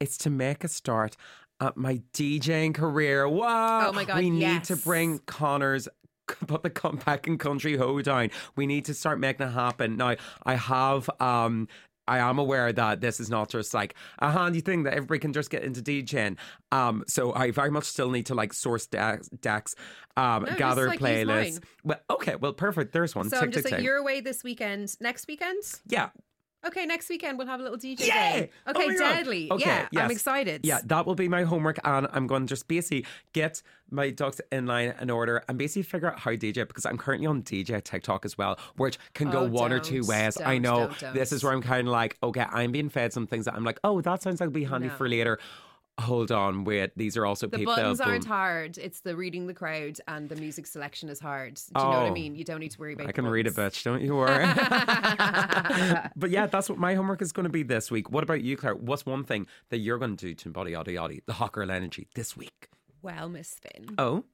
[0.00, 1.16] it's to make a start
[1.60, 3.28] at my DJing career.
[3.28, 3.88] Wow.
[3.88, 5.88] Oh my God, We need to bring Conor's
[6.46, 8.30] put the comeback and country hoe down.
[8.56, 9.96] We need to start making it happen.
[9.96, 11.68] Now, I have um
[12.06, 15.32] I am aware that this is not just like a handy thing that everybody can
[15.32, 16.36] just get into DJing.
[16.70, 19.74] Um, so I very much still need to like source decks, decks
[20.16, 21.62] um, just, gather like, playlists.
[21.82, 22.92] Well, okay, well, perfect.
[22.92, 23.30] There's one.
[23.30, 23.84] So, tick, I'm just tick, like, tick.
[23.84, 24.94] you're away this weekend.
[25.00, 25.62] Next weekend?
[25.86, 26.10] Yeah,
[26.66, 28.14] Okay, next weekend we'll have a little DJ Yeah!
[28.40, 28.50] day.
[28.66, 28.98] Oh Okay, God.
[28.98, 29.50] deadly.
[29.52, 30.62] Okay, yeah, I'm excited.
[30.64, 34.40] Yeah, that will be my homework, and I'm going to just basically get my ducks
[34.50, 37.82] in line in order and basically figure out how DJ because I'm currently on DJ
[37.84, 40.40] TikTok as well, which can go Oh, one or two ways.
[40.40, 41.14] I know don't, don't.
[41.14, 43.62] this is where I'm kind of like, okay, I'm being fed some things that I'm
[43.64, 44.94] like, oh, that sounds like it'll be handy No.
[44.94, 45.38] for later.
[46.00, 47.76] Hold on, wait, these are also The people.
[47.76, 48.78] buttons aren't hard.
[48.78, 51.54] It's the reading the crowd and the music selection is hard.
[51.54, 52.12] Do you know what I Oh.
[52.12, 52.34] mean?
[52.34, 54.44] You don't need to worry about I can read a bitch, don't you worry.
[56.16, 58.10] but yeah, that's what my homework is going to be this week.
[58.10, 58.74] What about you, Claire?
[58.74, 61.70] What's one thing that you're going to do to embody yada yada the hot girl
[61.70, 62.68] energy this week?
[63.02, 64.24] Well, Miss Finn, Oh,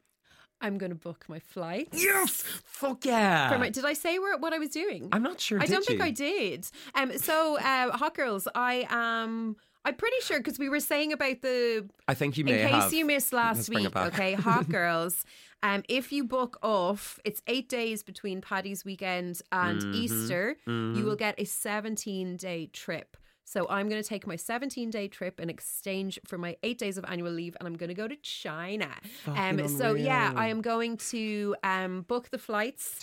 [0.63, 1.89] I'm going to book my flight.
[1.93, 3.57] yes, fuck yeah.
[3.59, 5.09] My- did I say where, what I was doing?
[5.13, 5.61] I'm not sure.
[5.61, 6.01] I don't think?
[6.01, 6.67] I did.
[6.95, 9.57] Um, so uh, hot girls, I am.
[9.85, 11.89] I'm pretty sure because we were saying about the.
[12.07, 12.63] I think you may.
[12.63, 12.93] In case have.
[12.93, 15.25] you missed last week, okay, hot girls.
[15.63, 19.95] Um, if you book off, it's eight days between Paddy's weekend and Mm-hmm.
[19.95, 20.57] Easter.
[20.67, 23.17] You will get a 17 day trip.
[23.51, 26.97] So I'm going to take my 17 day trip in exchange for my eight days
[26.97, 28.91] of annual leave, and I'm going to go to China.
[29.27, 30.33] Um, so yeah.
[30.37, 32.99] I am going to um book the flights.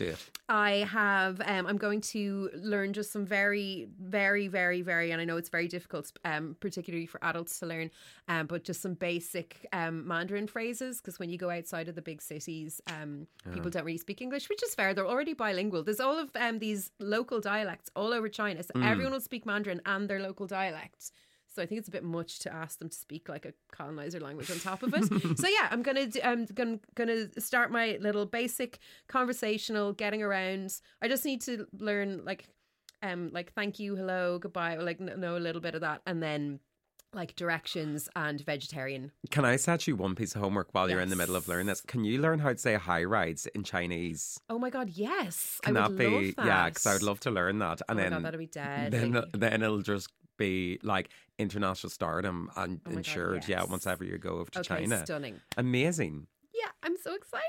[0.47, 1.41] I have.
[1.41, 5.49] Um, I'm going to learn just some very, very, very, very, and I know it's
[5.49, 7.91] very difficult, um, particularly for adults to learn,
[8.29, 12.01] um, but just some basic um, Mandarin phrases because when you go outside of the
[12.01, 14.93] big cities, um, people don't really speak English, which is fair.
[14.93, 15.83] They're already bilingual.
[15.83, 19.81] There's all of um, these local dialects all over China, so everyone will speak Mandarin
[19.85, 21.11] and their local dialect.
[21.47, 24.19] So I think it's a bit much to ask them to speak like a colonizer
[24.19, 25.05] language on top of it.
[25.39, 28.77] so yeah, I'm gonna do, I'm gonna gonna start my little basic
[29.07, 30.71] conversational getting around.
[31.01, 32.45] I just need to learn like
[33.01, 36.21] um like thank you, hello, goodbye, or like know a little bit of that, and
[36.21, 36.59] then
[37.13, 39.11] like directions and vegetarian.
[39.31, 41.65] Can I set you one piece of homework while you're in the middle of learning
[41.67, 41.81] this?
[41.81, 44.39] Can you learn how to say hi rides in Chinese?
[44.49, 46.05] Oh my god, yes, Can I that would be?
[46.07, 46.45] love that.
[46.45, 47.81] Yeah, because I would love to learn that.
[47.89, 48.91] And oh then, god, that'd be dead.
[48.91, 51.09] then, then it'll just be like
[51.39, 53.47] international stardom and Oh my God, insured.
[53.47, 55.03] Yeah, once ever you go over to okay, China.
[55.05, 55.39] stunning.
[55.57, 56.27] Amazing.
[56.53, 57.43] Yeah, I'm so excited.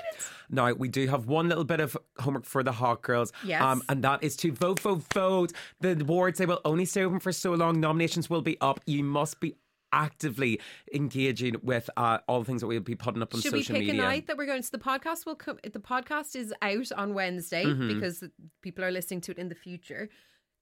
[0.51, 3.31] Now, we do have one little bit of homework for the Hot Girls.
[3.43, 3.61] Yes.
[3.61, 5.51] Um, and that is to vote, vote, vote.
[5.81, 7.79] The awards, they will only stay open for so long.
[7.79, 8.79] Nominations will be up.
[8.85, 9.55] You must be
[9.91, 10.59] actively
[10.93, 13.73] engaging with uh, all the things that we'll be putting up on Should we pick
[13.79, 13.93] media.
[13.93, 14.61] a night that we're going?
[14.61, 15.57] So the podcast will come.
[15.63, 17.87] The podcast is out on Wednesday Mm-hmm.
[17.95, 18.23] because
[18.61, 20.09] people are listening to it in the future.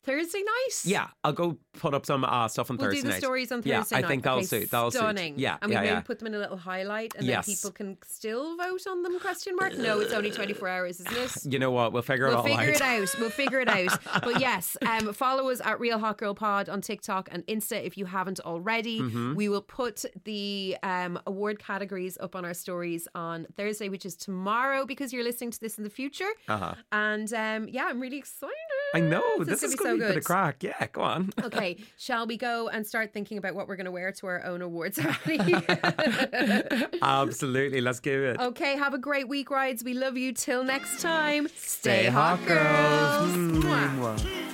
[0.08, 0.82] Thursday night.
[0.86, 3.20] Yeah, I'll go put up some uh, stuff on We'll Thursday do the night.
[3.22, 4.08] stories on Yeah, Thursday I night.
[4.08, 4.72] think that'll Okay, suit.
[4.72, 5.34] That'll stunning.
[5.36, 5.41] suit.
[5.41, 5.99] Yeah, and we yeah, maybe yeah.
[6.01, 7.45] put them in a little highlight, and Yes.
[7.45, 9.20] then people can still vote on them?
[9.20, 9.78] Question mark.
[9.78, 11.38] No, it's only twenty four hours, isn't it?
[11.53, 11.91] You know what?
[11.93, 12.68] We'll figure it We'll all figure out.
[12.70, 13.16] it out.
[13.20, 13.99] We'll figure it out.
[14.24, 17.97] But yes, um, follow us at Real Hot Girl Pod on TikTok and Insta if
[17.97, 19.01] you haven't already.
[19.01, 19.36] Mm-hmm.
[19.36, 24.16] We will put the um, award categories up on our stories on Thursday, which is
[24.16, 26.30] tomorrow, because you're listening to this in the future.
[26.47, 26.74] Uh-huh.
[26.91, 28.53] And um, yeah, I'm really excited.
[28.96, 29.24] I know.
[29.40, 30.64] This, This, is going to be a bit of crack.
[30.64, 31.30] Yeah, go on.
[31.44, 34.44] Okay, shall we go and start thinking about what we're going to wear to our
[34.46, 35.54] own awards ceremony?
[37.02, 37.82] Absolutely.
[37.82, 38.40] Let's do it.
[38.40, 39.84] okay, have a great week, rides.
[39.84, 40.34] We love you.
[40.34, 43.32] Till next time, Stay hot, girls.
[43.32, 44.16] Mm, mwah.
[44.18, 44.47] Mwah.